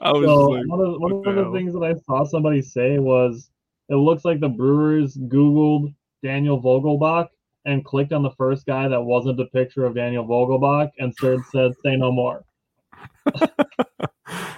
[0.00, 2.98] I was so like, one of, one of the things that I saw somebody say
[2.98, 3.50] was
[3.88, 7.28] it looks like the Brewers Googled Daniel Vogelbach
[7.64, 11.38] and clicked on the first guy that wasn't a picture of Daniel Vogelbach and said,
[11.50, 12.44] said say no more.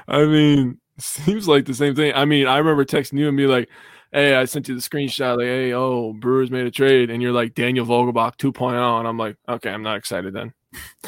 [0.08, 2.12] I mean, seems like the same thing.
[2.14, 3.68] I mean, I remember texting you and be like,
[4.12, 7.10] hey, I sent you the screenshot, like, hey, oh, Brewers made a trade.
[7.10, 8.98] And you're like, Daniel Vogelbach 2.0.
[8.98, 10.52] And I'm like, okay, I'm not excited then.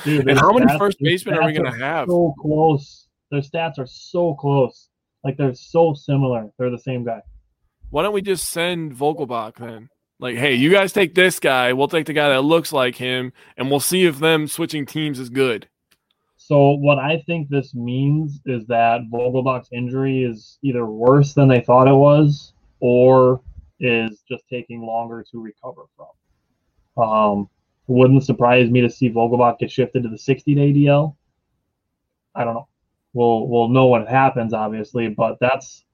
[0.05, 2.09] Dude, and how many first basemen are we going to have?
[2.09, 3.09] So close.
[3.31, 4.89] Their stats are so close.
[5.25, 6.51] Like, they're so similar.
[6.59, 7.21] They're the same guy.
[7.91, 9.89] Why don't we just send Vogelbach then?
[10.19, 11.73] Like, hey, you guys take this guy.
[11.73, 15.19] We'll take the guy that looks like him, and we'll see if them switching teams
[15.19, 15.69] is good.
[16.37, 21.61] So what I think this means is that Vogelbach's injury is either worse than they
[21.61, 23.41] thought it was, or
[23.79, 27.03] is just taking longer to recover from.
[27.03, 27.49] Um,
[27.89, 31.15] wouldn't surprise me to see Vogelbach get shifted to the 60 day DL.
[32.35, 32.69] I don't know.
[33.13, 35.86] We'll we'll know what happens, obviously, but that's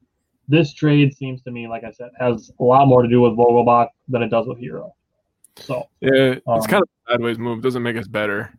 [0.52, 3.32] this trade seems to me, like I said, has a lot more to do with
[3.32, 4.90] Vogelbach than it does with Hiura.
[5.56, 7.62] So yeah, it's um, kind of a sideways move.
[7.62, 8.52] Doesn't make us better.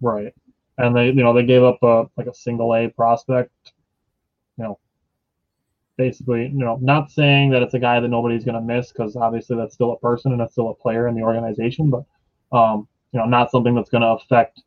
[0.00, 0.34] Right.
[0.78, 3.52] And they, you know, they gave up a like a single A prospect.
[4.58, 4.78] You know,
[5.96, 9.14] basically, you know, not saying that it's a guy that nobody's going to miss because
[9.14, 12.04] obviously that's still a person and that's still a player in the organization, but
[12.56, 14.60] um, you know, not something that's going to affect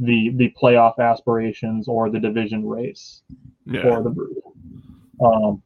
[0.00, 3.22] the the playoff aspirations or the division race
[3.64, 3.82] yeah.
[3.82, 4.42] for the Brewers.
[5.24, 5.62] Um,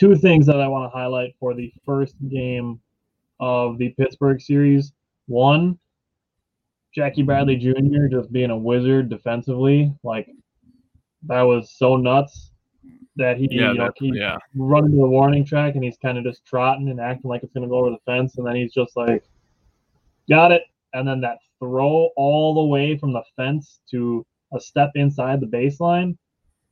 [0.00, 2.80] two things that I want to highlight for the first game
[3.38, 4.94] of the Pittsburgh series.
[5.26, 5.78] One,
[6.94, 8.06] Jackie Bradley Jr.
[8.10, 10.26] just being a wizard defensively, like
[11.24, 12.52] that was so nuts
[13.16, 14.38] that he, yeah, you know, he yeah.
[14.54, 17.52] running to the warning track and he's kind of just trotting and acting like it's
[17.52, 19.22] going to go over the fence, and then he's just like,
[20.30, 20.62] got it,
[20.94, 24.24] and then that throw all the way from the fence to
[24.54, 26.16] a step inside the baseline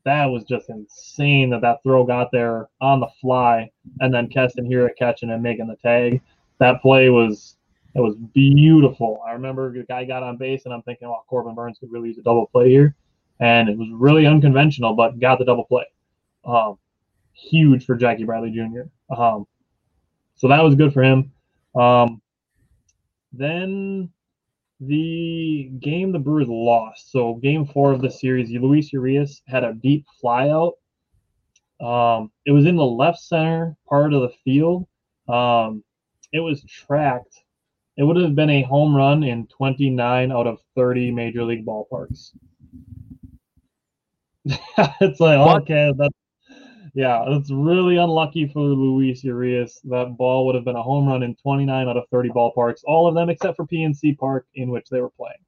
[0.09, 4.67] that was just insane that that throw got there on the fly, and then Keston
[4.67, 6.23] Hiura catching and making the tag.
[6.59, 7.57] That play was
[7.95, 9.21] it was beautiful.
[9.29, 12.09] I remember the guy got on base, and I'm thinking, well, Corbin Burnes could really
[12.09, 12.97] use a double play here,
[13.41, 15.85] and it was really unconventional, but got the double play.
[16.43, 16.79] Um,
[17.35, 18.83] huge for Jackie Bradley Jr.
[19.15, 19.47] Um,
[20.37, 21.31] so that was good for him.
[21.75, 22.23] Um,
[23.33, 24.09] then
[24.81, 27.11] the game the Brewers lost.
[27.11, 30.73] So game four of the series, Luis Urias had a deep flyout.
[31.81, 34.87] Um, it was in the left center part of the field.
[35.29, 35.85] Um,
[36.33, 37.43] it was tracked.
[37.97, 42.31] It would have been a home run in 29 out of 30 major league ballparks.
[44.45, 45.63] it's like what?
[45.63, 46.15] okay, that's
[46.95, 49.81] yeah, it's really unlucky for Luis Urias.
[49.85, 53.07] That ball would have been a home run in 29 out of 30 ballparks, all
[53.07, 55.39] of them except for PNC Park in which they were playing.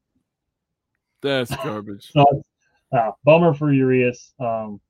[1.22, 2.11] That's garbage.
[2.12, 2.43] so,
[2.93, 4.34] uh, bummer for Urias.
[4.41, 4.80] Um,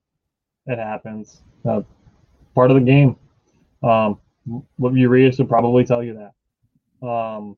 [0.66, 1.42] it happens.
[1.64, 1.82] Uh,
[2.54, 3.16] part of the game.
[3.82, 4.20] Um,
[4.78, 6.14] Urias would probably tell you
[7.00, 7.06] that.
[7.06, 7.56] Um,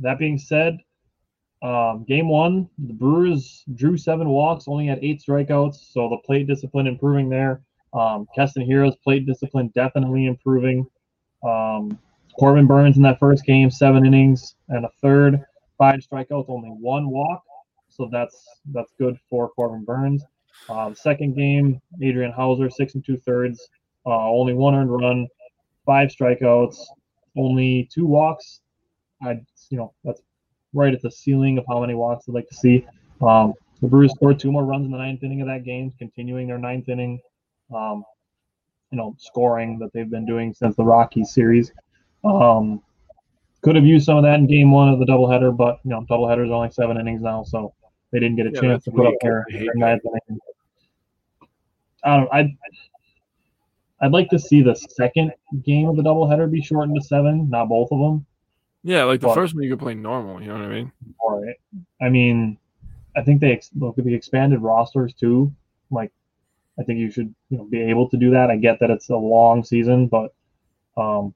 [0.00, 0.78] that being said,
[1.62, 6.46] um, game one, the Brewers drew seven walks, only had eight strikeouts, so the plate
[6.46, 7.62] discipline improving there.
[7.92, 10.86] Um, Keston Hiura's plate discipline definitely improving.
[11.42, 11.98] Um,
[12.38, 15.44] Corbin Burnes in that first game, seven innings and a third,
[15.76, 17.42] five strikeouts, only one walk,
[17.88, 20.22] so that's that's good for Corbin Burnes.
[20.68, 23.68] Um, second game, Adrian Houser, six and two thirds,
[24.06, 25.26] uh, only one earned run,
[25.84, 26.76] five strikeouts,
[27.36, 28.60] only two walks.
[29.22, 29.40] I,
[29.70, 30.22] you know, that's
[30.72, 32.86] right at the ceiling of how many walks I'd like to see.
[33.20, 36.48] Um, the Brewers scored two more runs in the ninth inning of that game, continuing
[36.48, 37.20] their ninth inning,
[37.74, 38.04] um,
[38.90, 41.72] you know, scoring that they've been doing since the Rockies series.
[42.24, 42.82] Um,
[43.62, 46.04] could have used some of that in game one of the doubleheader, but you know,
[46.10, 47.72] doubleheaders are only seven innings now, so
[48.12, 50.40] they didn't get a yeah, chance to put up their, their ninth inning.
[52.04, 52.28] I don't.
[52.32, 52.56] I'd,
[54.00, 55.32] I'd like to see the second
[55.64, 58.26] game of the doubleheader be shortened to seven, not both of them.
[58.82, 60.40] Yeah, like the but, first one you could play normal.
[60.40, 60.92] You know what I mean?
[61.26, 61.56] Right.
[62.00, 62.58] I mean,
[63.16, 65.52] I think they look at the expanded rosters too.
[65.90, 66.12] Like,
[66.78, 68.50] I think you should you know be able to do that.
[68.50, 70.32] I get that it's a long season, but
[70.96, 71.34] um,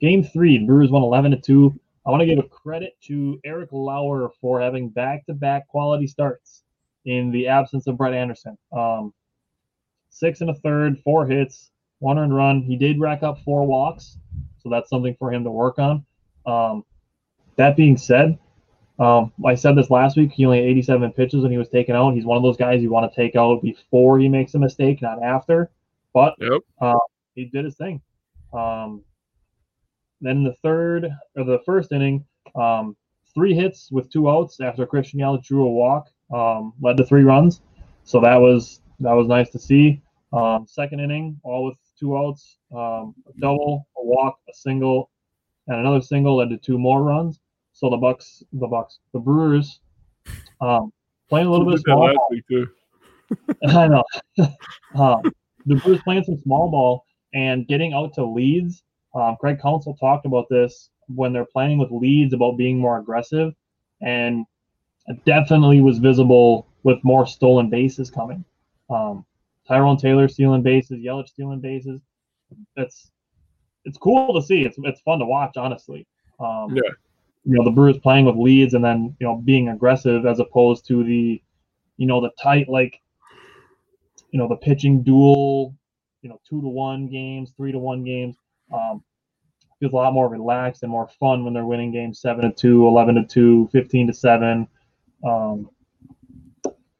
[0.00, 1.78] game three, Brewers won eleven to two.
[2.06, 6.62] I want to give a credit to Eric Lauer for having back-to-back quality starts
[7.04, 8.56] in the absence of Brett Anderson.
[8.72, 9.12] Um,
[10.08, 12.62] six and a third, four hits, one earned run.
[12.62, 14.16] He did rack up four walks,
[14.62, 16.04] so that's something for him to work on.
[16.46, 16.84] Um,
[17.56, 18.38] that being said,
[18.98, 20.32] um, I said this last week.
[20.32, 22.14] He only had 87 pitches when he was taken out.
[22.14, 25.00] He's one of those guys you want to take out before he makes a mistake,
[25.00, 25.70] not after.
[26.12, 26.60] But yep.
[26.80, 26.98] uh,
[27.34, 28.02] he did his thing.
[28.52, 29.02] Um,
[30.20, 32.96] then the third or the first inning, um,
[33.32, 37.22] three hits with two outs after Christian Yelich drew a walk, um, led to three
[37.22, 37.62] runs.
[38.04, 40.02] So that was that was nice to see.
[40.32, 45.10] Um, second inning, all with two outs, um, a double, a walk, a single,
[45.66, 47.40] and another single led to two more runs.
[47.72, 49.80] So the Bucks, the Bucks, the Brewers,
[50.60, 50.92] um,
[51.28, 52.30] playing a little bit small ball.
[52.48, 52.68] Too.
[53.68, 54.04] I know.
[54.94, 55.22] um,
[55.66, 57.04] the Brewers playing some small ball
[57.34, 58.82] and getting out to leads.
[59.14, 63.52] Um, Craig Counsell talked about this when they're playing with leads about being more aggressive,
[64.00, 64.46] and
[65.06, 68.44] it definitely was visible with more stolen bases coming.
[68.88, 69.24] Um,
[69.66, 72.00] Tyrone Taylor stealing bases, Yelich stealing bases.
[72.76, 73.10] It's
[73.84, 74.62] it's cool to see.
[74.62, 76.06] It's it's fun to watch, honestly.
[76.38, 76.90] Um, yeah.
[77.44, 80.86] You know the Brewers playing with leads and then you know being aggressive as opposed
[80.88, 81.42] to the,
[81.96, 83.00] you know the tight like,
[84.30, 85.74] you know the pitching duel,
[86.22, 88.36] you know two to one games, three to one games.
[88.72, 89.02] Um,
[89.80, 92.86] feels a lot more relaxed and more fun when they're winning games 7 to 2,
[92.86, 94.68] 11 to 2, 15 to 7.
[95.24, 95.70] Um,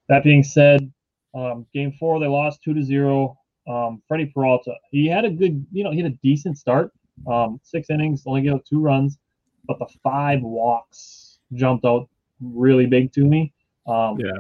[0.09, 0.91] that being said,
[1.35, 3.39] um, game four, they lost two to zero.
[3.71, 6.93] Um, Freddie Peralta, he had a good, you know, he had a decent start.
[7.31, 9.19] Um, six innings, only gave up two runs,
[9.67, 12.09] but the five walks jumped out
[12.41, 13.53] really big to me.
[13.87, 14.33] Um, yeah.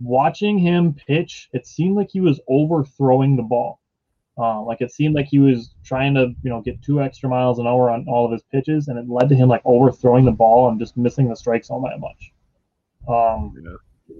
[0.00, 3.80] Watching him pitch, it seemed like he was overthrowing the ball.
[4.38, 7.58] Uh, like it seemed like he was trying to, you know, get two extra miles
[7.58, 10.32] an hour on all of his pitches, and it led to him like overthrowing the
[10.32, 12.32] ball and just missing the strike zone that much.
[13.08, 14.16] Um, yeah.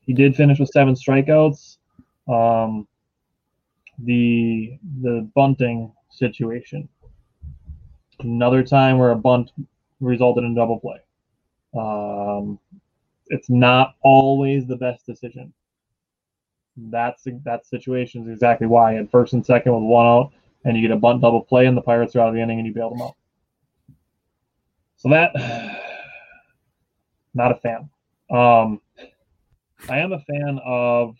[0.00, 1.77] He did finish with seven strikeouts.
[2.28, 2.86] Um,
[3.98, 6.88] the the bunting situation.
[8.20, 9.52] Another time where a bunt
[10.00, 10.98] resulted in double play.
[11.76, 12.58] Um,
[13.28, 15.52] it's not always the best decision.
[16.76, 18.96] That's that situation is exactly why.
[18.96, 20.32] At first and second with one out,
[20.64, 22.58] and you get a bunt double play, and the Pirates are out of the inning,
[22.58, 23.16] and you bail them out.
[24.96, 25.32] So that,
[27.34, 27.88] not a fan.
[28.30, 28.80] Um,
[29.88, 31.16] I am a fan of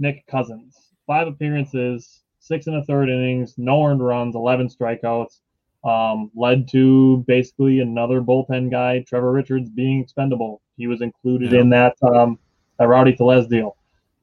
[0.00, 0.76] Nick Cousins.
[1.06, 5.40] Five appearances, six and a third innings, no earned runs, 11 strikeouts.
[5.82, 10.60] Um, led to basically another bullpen guy, Trevor Richards, being expendable.
[10.76, 11.60] He was included yeah.
[11.60, 12.38] in that um,
[12.78, 13.76] that Rowdy Tellez deal.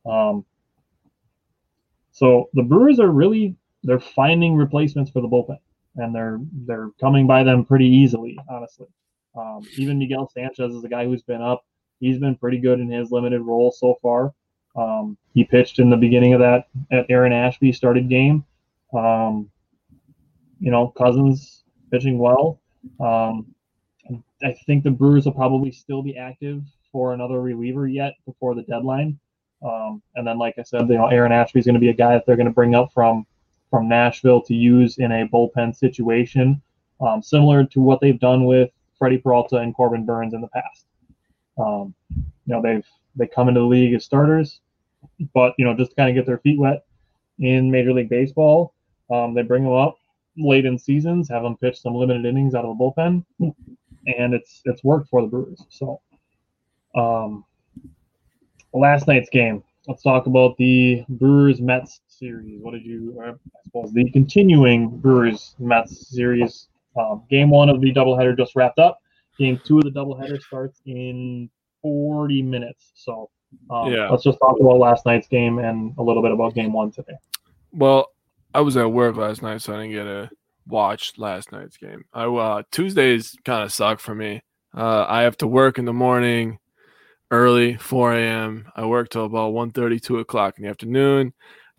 [0.05, 0.45] Um,
[2.11, 5.57] so the Brewers are really they're finding replacements for the bullpen,
[5.95, 8.87] and they're they're coming by them pretty easily, honestly.
[9.35, 11.65] Um, even Miguel Sanchez is a guy who's been up
[11.99, 14.33] he's been pretty good in his limited role so far.
[14.77, 18.45] Um, he pitched in the beginning of that at Aaron Ashby started game.
[18.93, 19.49] Um,
[20.59, 22.59] you know, Cousins pitching well.
[22.99, 23.53] Um,
[24.43, 28.61] I think the Brewers will probably still be active for another reliever yet before the
[28.63, 29.19] deadline.
[29.63, 31.93] Um, and then, like I said, you know, Aaron Ashby is going to be a
[31.93, 33.25] guy that they're going to bring up from
[33.69, 36.61] from Nashville to use in a bullpen situation,
[37.01, 40.85] um, similar to what they've done with Freddie Peralta and Corbin Burnes in the past.
[41.57, 44.61] Um, you know, they've they come into the league as starters,
[45.33, 46.85] but you know, just to kind of get their feet wet
[47.39, 48.73] in Major League Baseball,
[49.11, 49.97] um, they bring them up
[50.37, 54.61] late in seasons, have them pitch some limited innings out of the bullpen, and it's
[54.65, 55.65] it's worked for the Brewers.
[55.69, 56.01] So,
[56.95, 57.45] um,
[58.73, 59.63] last night's game.
[59.87, 62.59] Let's talk about the Brewers Mets series.
[62.61, 63.31] What did you, I
[63.63, 66.67] suppose, the continuing Brewers Mets series?
[66.99, 68.99] Um, game one of the doubleheader just wrapped up.
[69.39, 71.49] Game two of the doubleheader starts in
[71.81, 72.91] 40 minutes.
[72.95, 73.29] So,
[73.69, 74.09] um, yeah.
[74.09, 77.13] let's just talk about last night's game and a little bit about game one today.
[77.71, 78.11] Well,
[78.53, 80.29] I was at work last night, so I didn't get to
[80.67, 82.05] watch last night's game.
[82.13, 84.41] I uh, Tuesdays kind of suck for me.
[84.75, 86.59] Uh, I have to work in the morning,
[87.31, 88.71] early, 4 a.m.
[88.75, 91.33] I work till about 1.30, 2 o'clock in the afternoon.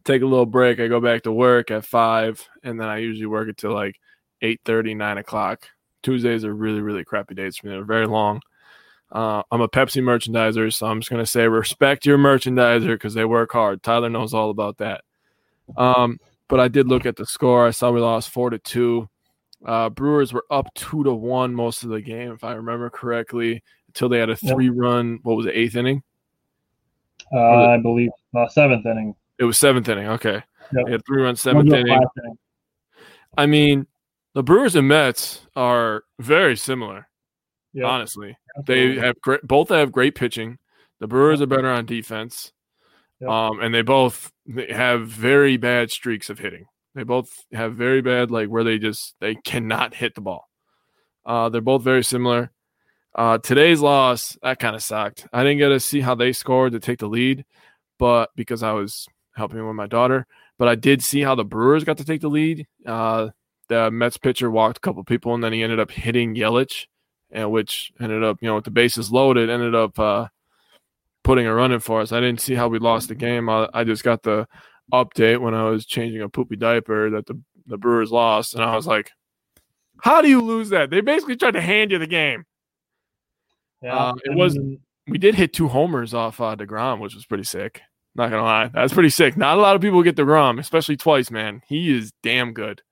[0.05, 0.81] Take a little break.
[0.81, 3.97] I go back to work at five, and then I usually work until like
[4.43, 5.69] 8.30, 9 o'clock.
[6.03, 7.73] Tuesdays are really, really crappy days for me.
[7.73, 8.41] They're very long.
[9.11, 13.25] Uh, I'm a Pepsi merchandiser, so I'm just gonna say respect your merchandiser because they
[13.25, 13.83] work hard.
[13.83, 15.03] Tyler knows all about that.
[15.77, 17.67] Um, but I did look at the score.
[17.67, 19.09] I saw we lost four to two.
[19.65, 23.63] Uh, Brewers were up two to one most of the game, if I remember correctly,
[23.89, 25.21] until they had a three-run.
[25.23, 26.03] What was it, eighth inning?
[27.33, 29.15] Uh, I believe uh, seventh inning.
[29.39, 30.09] It was seventh inning.
[30.09, 30.43] Okay,
[30.73, 30.87] yep.
[30.87, 31.89] they had three-run seventh inning.
[31.89, 32.39] inning.
[33.37, 33.87] I mean,
[34.35, 37.08] the Brewers and Mets are very similar.
[37.75, 37.87] Yep.
[37.87, 38.95] Honestly, Absolutely.
[38.95, 39.43] they have great.
[39.43, 40.59] Both have great pitching.
[41.01, 42.53] The Brewers are better on defense.
[43.21, 43.31] Yep.
[43.31, 44.33] Um, and they both
[44.71, 46.67] have very bad streaks of hitting.
[46.95, 50.49] They both have very bad, like where they just they cannot hit the ball.
[51.27, 52.51] Uh, they're both very similar.
[53.15, 55.27] Uh, today's loss that kind of sucked.
[55.33, 57.45] I didn't get to see how they scored to take the lead,
[57.99, 60.27] but because I was helping with my daughter,
[60.59, 62.67] but I did see how the Brewers got to take the lead.
[62.87, 63.29] Uh,
[63.69, 66.87] the Mets pitcher walked a couple people, and then he ended up hitting Yelich,
[67.31, 70.29] and which ended up, you know, with the bases loaded, ended up uh,
[71.23, 72.13] putting a run in for us.
[72.13, 73.49] I didn't see how we lost the game.
[73.49, 74.47] I, I just got the
[74.93, 78.75] update when I was changing a poopy diaper that the, the Brewers lost, and I
[78.75, 79.11] was like,
[80.03, 82.45] "How do you lose that?" They basically tried to hand you the game.
[83.83, 84.59] Yeah, uh, it was.
[85.07, 87.81] We did hit two homers off uh, Degrom, which was pretty sick.
[88.15, 89.37] Not gonna lie, that's pretty sick.
[89.37, 91.31] Not a lot of people get Degrom, especially twice.
[91.31, 92.83] Man, he is damn good.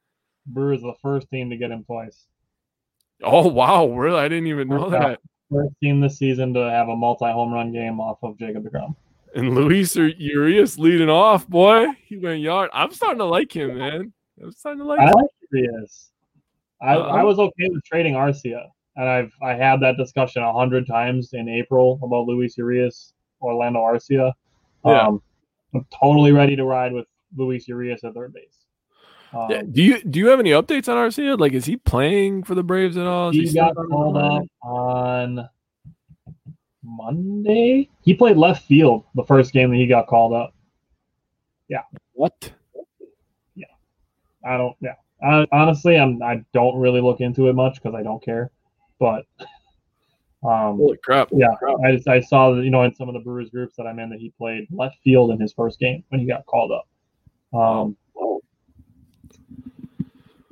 [0.47, 2.27] Brewers the first team to get him twice.
[3.23, 4.19] Oh wow, really?
[4.19, 7.73] I didn't even know that first team this season to have a multi home run
[7.73, 8.95] game off of Jacob DeGrom.
[9.35, 11.87] And Luis Urias leading off, boy.
[12.05, 12.71] He went yard.
[12.73, 14.13] I'm starting to like him, man.
[14.43, 15.01] I'm starting to like.
[15.01, 16.11] I like Urias.
[16.83, 18.63] I, uh, I was okay with trading Arcia,
[18.97, 23.81] and I've I had that discussion a hundred times in April about Luis Urias, Orlando
[23.81, 24.33] Arcia.
[24.85, 25.07] Yeah.
[25.07, 25.23] Um,
[25.75, 27.07] I'm totally ready to ride with
[27.37, 28.56] Luis Urias at third base.
[29.37, 29.63] Um, yeah.
[29.63, 31.39] Do you do you have any updates on Arcia?
[31.39, 33.31] Like, is he playing for the Braves at all?
[33.31, 35.49] Is he, he got called up on
[36.83, 37.91] Monday.
[38.03, 40.55] He played left field the first game that he got called up.
[41.69, 41.83] Yeah.
[42.13, 42.53] What?
[43.55, 43.67] Yeah.
[44.45, 44.77] I don't.
[44.81, 44.95] Yeah.
[45.23, 46.23] I, honestly, I'm.
[46.23, 48.51] I don't really look into it much because I don't care.
[48.99, 49.27] But.
[50.43, 51.29] Um, Holy crap!
[51.33, 51.49] Yeah,
[51.85, 54.11] I, just, I saw you know in some of the Brewers groups that I'm in
[54.11, 56.87] that he played left field in his first game when he got called up.
[57.59, 57.97] Um,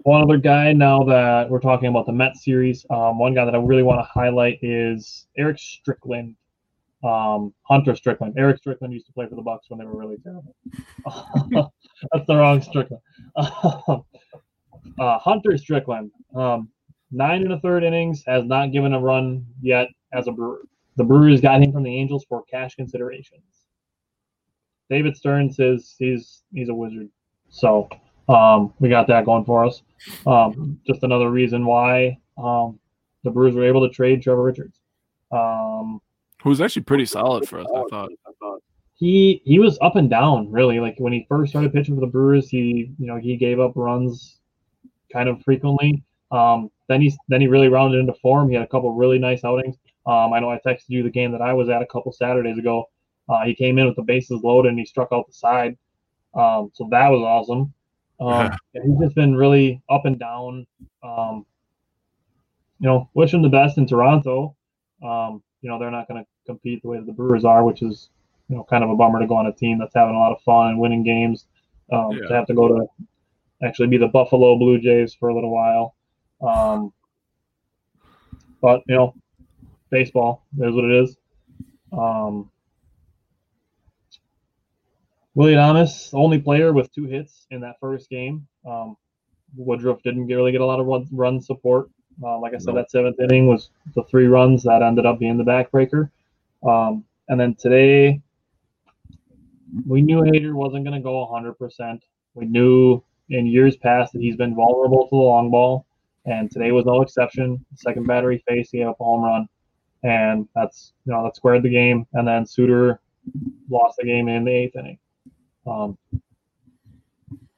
[0.05, 3.55] one other guy now that we're talking about the Mets series, um, one guy that
[3.55, 6.37] I really want to highlight is Erick Strickland,
[7.03, 8.35] um, Hunter Strickland.
[8.37, 10.55] Erick Strickland used to play for the Bucks when they were really terrible.
[12.13, 13.03] That's the wrong Strickland.
[13.37, 13.99] uh,
[15.19, 16.69] Hunter Strickland, um,
[17.11, 20.61] nine and a third innings, has not given a run yet as a Brewer.
[20.97, 23.43] The Brewers got him from the Angels for cash considerations.
[24.91, 27.09] David Stearns says he's he's a wizard.
[27.49, 27.89] So
[28.29, 29.83] um, we got that going for us.
[30.27, 32.79] Um, just another reason why um,
[33.23, 34.81] the Brewers were able to trade Trevor Richards.
[35.31, 36.01] Um,
[36.43, 38.11] Who was actually pretty solid for us, I thought.
[38.97, 40.79] He he was up and down really.
[40.79, 43.73] Like when he first started pitching for the Brewers, he you know he gave up
[43.75, 44.39] runs
[45.13, 46.03] kind of frequently.
[46.31, 48.49] Um, then he then he really rounded into form.
[48.49, 49.77] He had a couple really nice outings.
[50.07, 52.59] Um, I know I texted you the game that I was at a couple Saturdays
[52.59, 52.89] ago.
[53.29, 55.77] Uh, he came in with the bases loaded and he struck out the side.
[56.35, 57.74] Um, so that was awesome.
[58.21, 60.67] Um, he's just been really up and down.
[61.03, 61.47] Um,
[62.81, 64.57] you know, wish him the best in Toronto.
[65.03, 67.83] Um, you know, they're not going to compete the way that the Brewers are, which
[67.83, 68.11] is,
[68.49, 70.33] you know, kind of a bummer to go on a team that's having a lot
[70.33, 71.47] of fun and winning games.
[71.93, 72.29] Um, yeah.
[72.29, 72.87] To have to go to
[73.63, 75.95] actually be the Buffalo Blue Jays for a little while.
[76.41, 76.93] Um,
[78.61, 79.15] but you know,
[79.91, 81.17] baseball is what it is.
[81.93, 82.51] Um,
[85.35, 88.47] Willy Adames, only player with two hits in that first game.
[88.67, 88.97] Um,
[89.57, 91.91] Woodruff didn't really get a lot of run, run support.
[92.23, 95.37] Uh, like I said, that seventh inning was the three runs that ended up being
[95.37, 96.11] the backbreaker.
[96.63, 98.21] Um, and then today,
[99.87, 102.01] we knew Hader wasn't going to go 100%.
[102.35, 105.87] We knew in years past that he's been vulnerable to the long ball,
[106.27, 107.65] and today was no exception.
[107.75, 109.49] Second battery face, he gave up a home run,
[110.05, 112.07] and that's you know that squared the game.
[112.13, 113.01] And then Suter
[113.71, 114.99] lost the game in the eighth inning.
[115.67, 115.99] Um,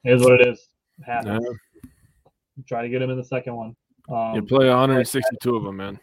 [0.04, 0.68] is what it is.
[1.04, 1.44] Happens.
[1.44, 1.90] Yeah.
[2.66, 3.76] Try to get him in the second one.
[4.08, 5.98] Um, You play 162 of them, man.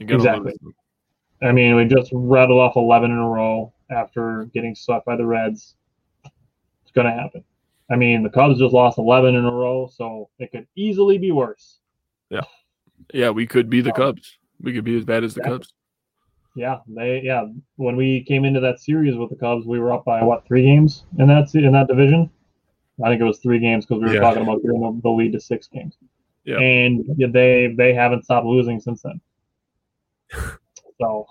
[0.00, 0.52] Exactly.
[0.60, 0.74] them.
[1.42, 5.26] I mean, we just rattled off 11 in a row after getting swept by the
[5.26, 5.74] Reds.
[6.24, 7.44] It's going to happen.
[7.90, 11.32] I mean, the Cubs just lost 11 in a row, so it could easily be
[11.32, 11.78] worse.
[12.30, 12.42] Yeah.
[13.12, 14.38] Yeah, we could be the Um, Cubs.
[14.60, 15.58] We could be as bad as the exactly.
[15.58, 15.72] Cubs.
[16.56, 17.46] Yeah, they yeah.
[17.76, 20.62] When we came into that series with the Cubs, we were up by what three
[20.62, 22.30] games in that in that division.
[23.04, 24.20] I think it was three games because we were Yeah.
[24.20, 25.96] talking about getting the, the lead to six games.
[26.44, 26.58] Yeah.
[26.58, 29.20] And they they haven't stopped losing since then.
[31.00, 31.26] so,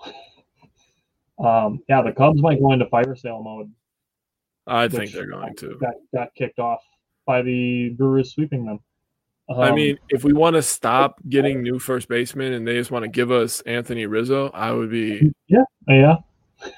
[1.38, 3.72] um, yeah, the Cubs might go into fire sale mode.
[4.66, 5.78] I think they're going to.
[5.80, 6.82] Got got kicked off
[7.26, 8.80] by the Brewers sweeping them.
[9.48, 12.90] I Um, mean, if we want to stop getting new first basemen and they just
[12.90, 16.16] want to give us Anthony Rizzo, I would be yeah, yeah,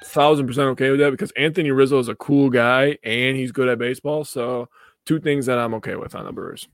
[0.05, 3.69] thousand percent okay with that because Anthony Rizzo is a cool guy and he's good
[3.69, 4.25] at baseball.
[4.25, 4.69] So
[5.05, 6.67] two things that I'm okay with on the Brewers.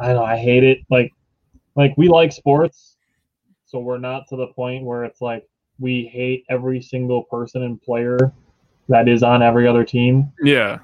[0.00, 0.78] I know I hate it.
[0.88, 1.12] Like,
[1.74, 2.96] like we like sports,
[3.66, 5.44] so we're not to the point where it's like
[5.80, 8.32] we hate every single person and player
[8.88, 10.30] that is on every other team.
[10.42, 10.78] Yeah,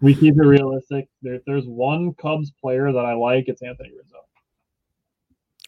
[0.00, 1.08] We keep it realistic.
[1.22, 4.16] There, if there's one Cubs player that I like, it's Anthony Rizzo.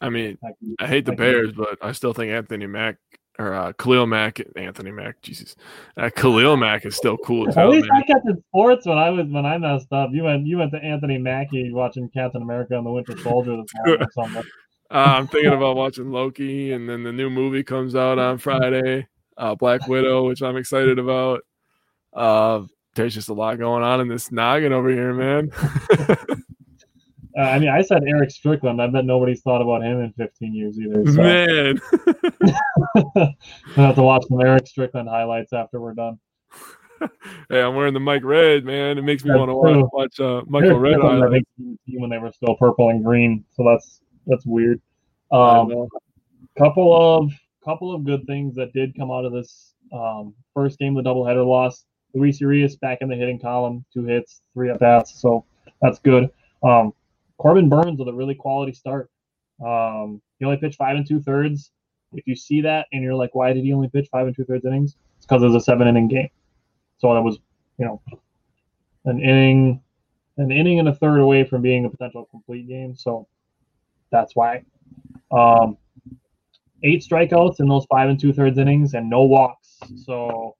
[0.01, 0.37] I mean,
[0.79, 2.97] I hate the Bears, but I still think Anthony Mack
[3.39, 5.55] or uh, Khalil Mack, Anthony Mack, Jesus,
[5.97, 8.03] uh, Khalil Mack is still cool as At least man.
[8.03, 10.09] I kept it sports when I was when I messed up.
[10.11, 14.07] You went you went to Anthony Mackie watching Captain America and the Winter Soldier or
[14.13, 14.43] something.
[14.91, 19.07] Uh, I'm thinking about watching Loki, and then the new movie comes out on Friday,
[19.37, 21.41] uh, Black Widow, which I'm excited about.
[22.11, 22.63] Uh,
[22.95, 25.51] there's just a lot going on in this noggin over here, man.
[27.35, 28.81] Uh, I mean, I said Erick Strickland.
[28.81, 31.03] I bet nobody's thought about him in 15 years either.
[31.11, 31.81] So man,
[33.75, 36.19] I have to watch some Erick Strickland highlights after we're done.
[37.49, 38.99] hey, I'm wearing the Mike Redd, man.
[38.99, 41.77] It makes me That's want to watch, watch uh, Michael Redd I think, was on
[41.85, 44.79] the team when they were still purple and green, so that's that's weird.
[45.31, 45.87] Um,
[46.55, 47.31] couple of
[47.65, 51.45] couple of good things that did come out of this um, first game, the doubleheader
[51.45, 51.85] loss.
[52.13, 55.45] Luis Urias back in the hitting column, two hits, three at bats, so
[55.81, 56.29] that's good.
[56.63, 56.93] Um,
[57.37, 59.09] Corbin Burnes with a really quality start.
[59.65, 61.71] Um, he only pitched five and two thirds.
[62.13, 64.45] If you see that and you're like, why did he only pitch five and two
[64.45, 64.95] thirds innings?
[65.17, 66.29] It's because it was a seven inning game.
[66.99, 67.39] So that was,
[67.77, 68.01] you know,
[69.05, 69.81] an inning,
[70.37, 72.95] an inning and a third away from being a potential complete game.
[72.95, 73.27] So
[74.11, 74.63] that's why.
[75.31, 75.77] Um,
[76.83, 79.79] eight strikeouts in those five and two thirds innings and no walks.
[79.95, 80.55] So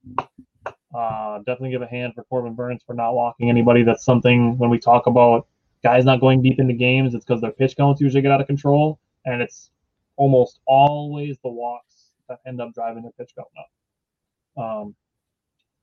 [0.93, 3.83] uh, definitely give a hand for Corbin Burnes for not walking anybody.
[3.83, 5.47] That's something when we talk about
[5.83, 8.47] guys not going deep into games, it's because their pitch counts usually get out of
[8.47, 9.71] control, and it's
[10.15, 14.63] almost always the walks that end up driving their pitch count up.
[14.63, 14.95] Um,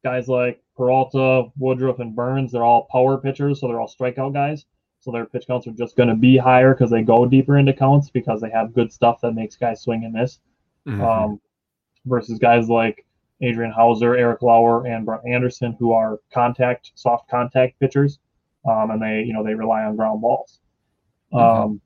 [0.02, 4.64] guys like Peralta, Woodruff, and Burnes, they're all power pitchers, so they're all strikeout guys.
[5.00, 7.72] So their pitch counts are just going to be higher because they go deeper into
[7.72, 10.40] counts because they have good stuff that makes guys swing and miss.
[10.86, 11.00] Mhm.
[11.00, 11.40] Um,
[12.06, 13.04] versus guys like
[13.42, 18.18] Adrian Houser, Eric Lauer, and Brett Anderson, who are contact, soft contact pitchers,
[18.68, 20.60] um, and they, you know, they rely on ground balls.
[21.32, 21.80] Um,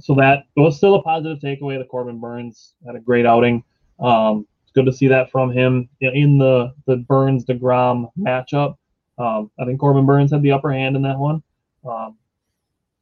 [0.00, 1.78] so that was still a positive takeaway.
[1.78, 3.62] The Corbin Burnes had a great outing.
[4.00, 8.76] Um, it's good to see that from him in the the Burnes Degrom matchup.
[9.18, 11.42] Um, I think Corbin Burnes had the upper hand in that one.
[11.88, 12.16] Um,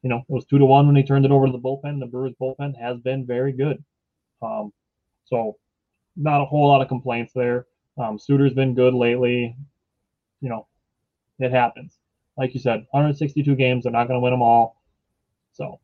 [0.02, 2.00] you know, it was two to one when he turned it over to the bullpen.
[2.00, 3.82] The Brewers bullpen has been very good.
[4.42, 4.72] Um,
[5.24, 5.56] so
[6.16, 7.66] not a whole lot of complaints there.
[7.98, 9.56] Um, Suter's been good lately.
[10.40, 10.66] You know,
[11.38, 11.98] it happens.
[12.36, 13.84] Like you said, 162 games.
[13.84, 14.82] They're not going to win them all.
[15.52, 15.80] So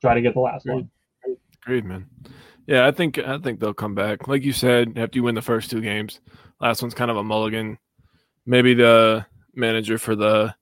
[0.00, 0.90] try to get the last one.
[1.62, 2.06] Agreed, man.
[2.66, 4.28] Yeah, I think I think they'll come back.
[4.28, 6.20] Like you said, after you win the first two games,
[6.60, 7.78] last one's kind of a mulligan.
[8.46, 10.54] Maybe the manager for the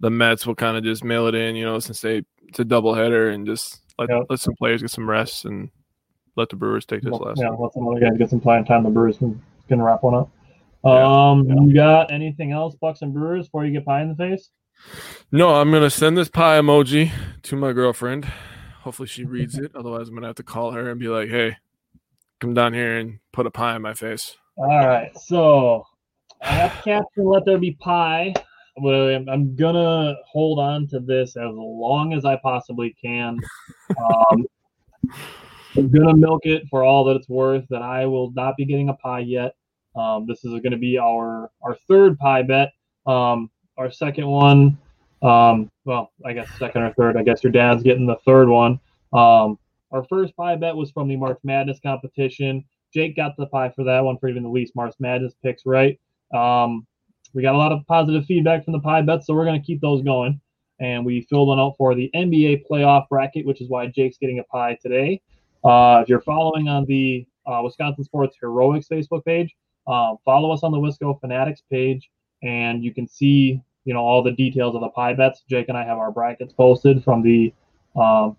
[0.00, 2.64] the Mets will kind of just mail it in, you know, since they it's a
[2.64, 4.26] doubleheader and just let Yep.
[4.28, 5.70] let some players get some rest and
[6.36, 7.60] let the Brewers take this Well, last yeah, one.
[7.62, 8.82] let some other guys get some playing time.
[8.84, 10.30] The Brewers can, can wrap one up.
[10.84, 14.16] Yeah, Um, you got anything else, Bucks and Brewers, before you get pie in the
[14.16, 14.50] face?
[15.32, 17.10] No, I'm gonna send this pie emoji
[17.42, 18.24] to my girlfriend.
[18.82, 19.70] Hopefully she reads it.
[19.74, 21.56] Otherwise, I'm gonna have to call her and be like, "Hey,
[22.40, 24.36] come down here and put a pie in my face.
[24.56, 25.86] All right, so
[26.42, 28.34] I have to captain let there be pie.
[28.82, 33.38] But I'm, I'm gonna hold on to this as long as I possibly can.
[33.96, 34.44] Um,
[35.76, 37.66] I'm gonna milk it for all that it's worth.
[37.70, 39.54] That I will not be getting a pie yet.
[39.96, 42.72] Um, this is going to be our our third pie bet.
[43.06, 44.78] Um, our second one,
[45.22, 47.16] um, well, I guess second or third.
[47.16, 48.80] I guess your dad's getting the third one.
[49.12, 49.58] Um,
[49.92, 52.64] our first pie bet was from the March Madness competition.
[52.92, 55.98] Jake got the pie for that one for even the least March Madness picks right.
[56.34, 56.86] Um,
[57.32, 59.66] we got a lot of positive feedback from the pie bets, so we're going to
[59.66, 60.40] keep those going.
[60.80, 64.40] And we filled one out for the NBA playoff bracket, which is why Jake's getting
[64.40, 65.20] a pie today.
[65.64, 69.54] Uh, if you're following on the uh, Wisconsin Sports Heroics Facebook page,
[69.86, 72.10] uh, follow us on the Wisco Fanatics page,
[72.42, 75.42] and you can see you know all the details of the pie bets.
[75.48, 77.52] Jake and I have our brackets posted from the
[77.96, 78.36] um,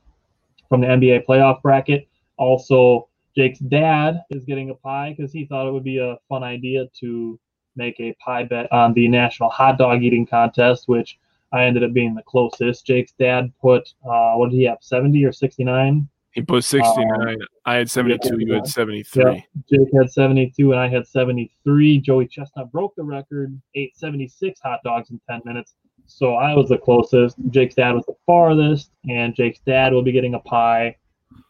[0.69, 2.07] from the NBA playoff bracket.
[2.37, 6.43] Also, Jake's dad is getting a pie because he thought it would be a fun
[6.43, 7.39] idea to
[7.75, 11.19] make a pie bet on the national hot dog eating contest, which
[11.51, 12.85] I ended up being the closest.
[12.85, 16.07] Jake's dad put uh, what did he have, seventy or sixty nine?
[16.35, 17.29] He put 69.
[17.29, 18.35] Um, I had 72.
[18.39, 19.23] You had 73.
[19.23, 19.39] Yeah,
[19.69, 21.99] Jake had 72, and I had 73.
[22.01, 25.75] Joey Chestnut broke the record, ate 76 hot dogs in 10 minutes.
[26.07, 27.37] So I was the closest.
[27.51, 30.97] Jake's dad was the farthest, and Jake's dad will be getting a pie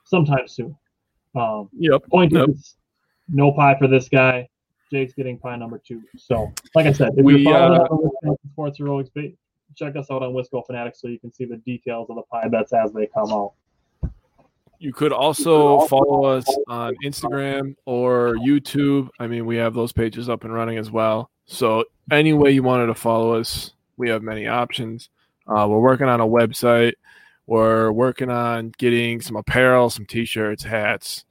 [0.04, 0.78] sometime soon.
[1.36, 2.04] Um, yep.
[2.12, 2.50] Point yep.
[2.50, 2.76] is,
[3.28, 4.48] no pie for this guy.
[4.92, 6.04] Jake's getting pie number two.
[6.16, 9.10] So, like I said, if we, you're following uh, on Sports Heroics,
[9.76, 12.48] check us out on Wisco Fanatics so you can see the details of the pie
[12.48, 13.54] bets as they come out.
[14.86, 19.10] You could also follow us on Instagram or YouTube.
[19.20, 21.32] I mean, we have those pages up and running as well.
[21.48, 25.10] So, any way you wanted to follow us, we have many options.
[25.48, 26.94] Uh, we're working on a website.
[27.48, 31.26] We're working on getting some apparel, some t-shirts, hats,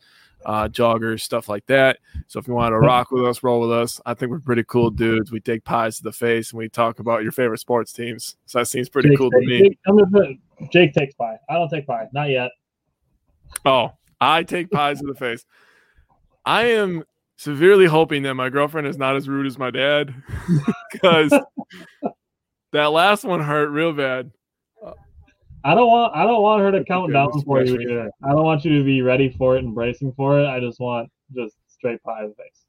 [0.44, 1.98] uh, joggers, stuff like that.
[2.26, 4.00] So if you want to rock with us, roll with us.
[4.04, 5.30] I think we're pretty cool dudes.
[5.30, 8.36] We take pies to the face and we talk about your favorite sports teams.
[8.46, 10.38] So that seems pretty Jake, cool to Jake, me.
[10.58, 11.38] Jake, Jake takes pie.
[11.48, 12.08] I don't take pie.
[12.12, 12.50] Not yet.
[13.64, 15.44] Oh, I take pies to the face.
[16.44, 17.04] I am
[17.36, 20.14] severely hoping that my girlfriend is not as rude as my dad
[20.92, 21.32] because
[22.72, 24.30] that last one hurt real bad.
[25.64, 27.80] I don't want I don't want her to count down for you.
[27.80, 28.10] Either.
[28.22, 30.46] I don't want you to be ready for it and bracing for it.
[30.46, 32.64] I just want just straight pie in the face.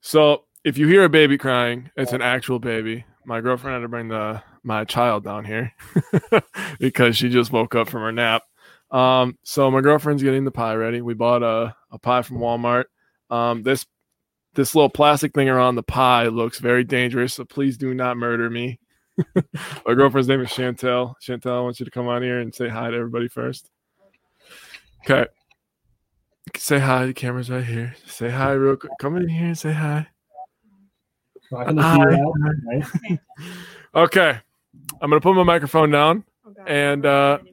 [0.00, 3.04] So if you hear a baby crying, it's an actual baby.
[3.26, 5.74] My girlfriend had to bring the my child down here
[6.78, 8.42] because she just woke up from her nap.
[8.92, 11.00] Um, so my girlfriend's getting the pie ready.
[11.00, 12.84] We bought a, a pie from Walmart.
[13.30, 13.86] Um, this
[14.54, 18.50] this little plastic thing around the pie looks very dangerous, so please do not murder
[18.50, 18.78] me.
[19.34, 21.14] my girlfriend's name is Chantel.
[21.22, 23.70] Chantel, I want you to come on here and say hi to everybody first.
[25.04, 25.26] Okay.
[26.56, 27.06] Say hi.
[27.06, 27.94] The camera's right here.
[28.06, 28.92] Say hi real quick.
[29.00, 30.06] Come in here and say hi.
[31.50, 31.72] Hi.
[33.94, 34.38] Okay.
[35.00, 36.24] I'm gonna put my microphone down.
[36.66, 37.51] And, uh, know anybody before.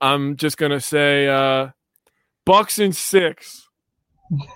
[0.00, 1.70] I'm just gonna say uh
[2.44, 3.68] Bucks and six.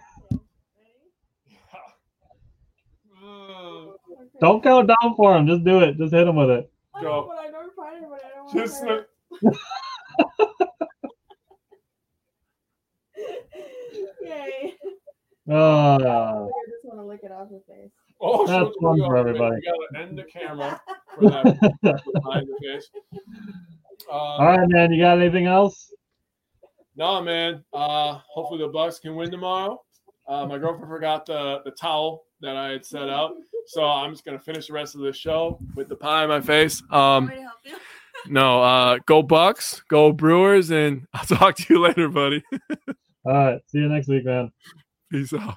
[4.40, 5.46] Don't count down for him.
[5.46, 5.98] Just do it.
[5.98, 6.72] Just hit him with it.
[6.94, 7.02] Go.
[7.02, 8.22] know, but I never find anybody.
[8.24, 9.10] I don't wanna Just hurt.
[14.22, 14.74] Yay.
[15.48, 15.54] Uh,
[15.96, 17.90] I just want to lick it off your face.
[18.20, 19.56] Oh, That's so fun for everybody.
[19.56, 20.80] We gotta end the camera
[21.14, 21.44] for that
[21.82, 22.90] behind the face.
[24.10, 24.92] Uh, all right, man.
[24.92, 25.92] You got anything else?
[26.96, 27.64] No, man.
[27.72, 29.80] Uh, hopefully the Bucks can win tomorrow.
[30.28, 33.32] Uh, my girlfriend forgot the the towel that I had set out,
[33.66, 36.40] so I'm just gonna finish the rest of the show with the pie in my
[36.40, 36.82] face.
[36.90, 37.76] Um, Want me to help you?
[38.28, 42.42] no, uh, go Bucks, go Brewers, and I'll talk to you later, buddy.
[43.24, 43.60] All right.
[43.66, 44.50] See you next week, man.
[45.10, 45.56] Peace out.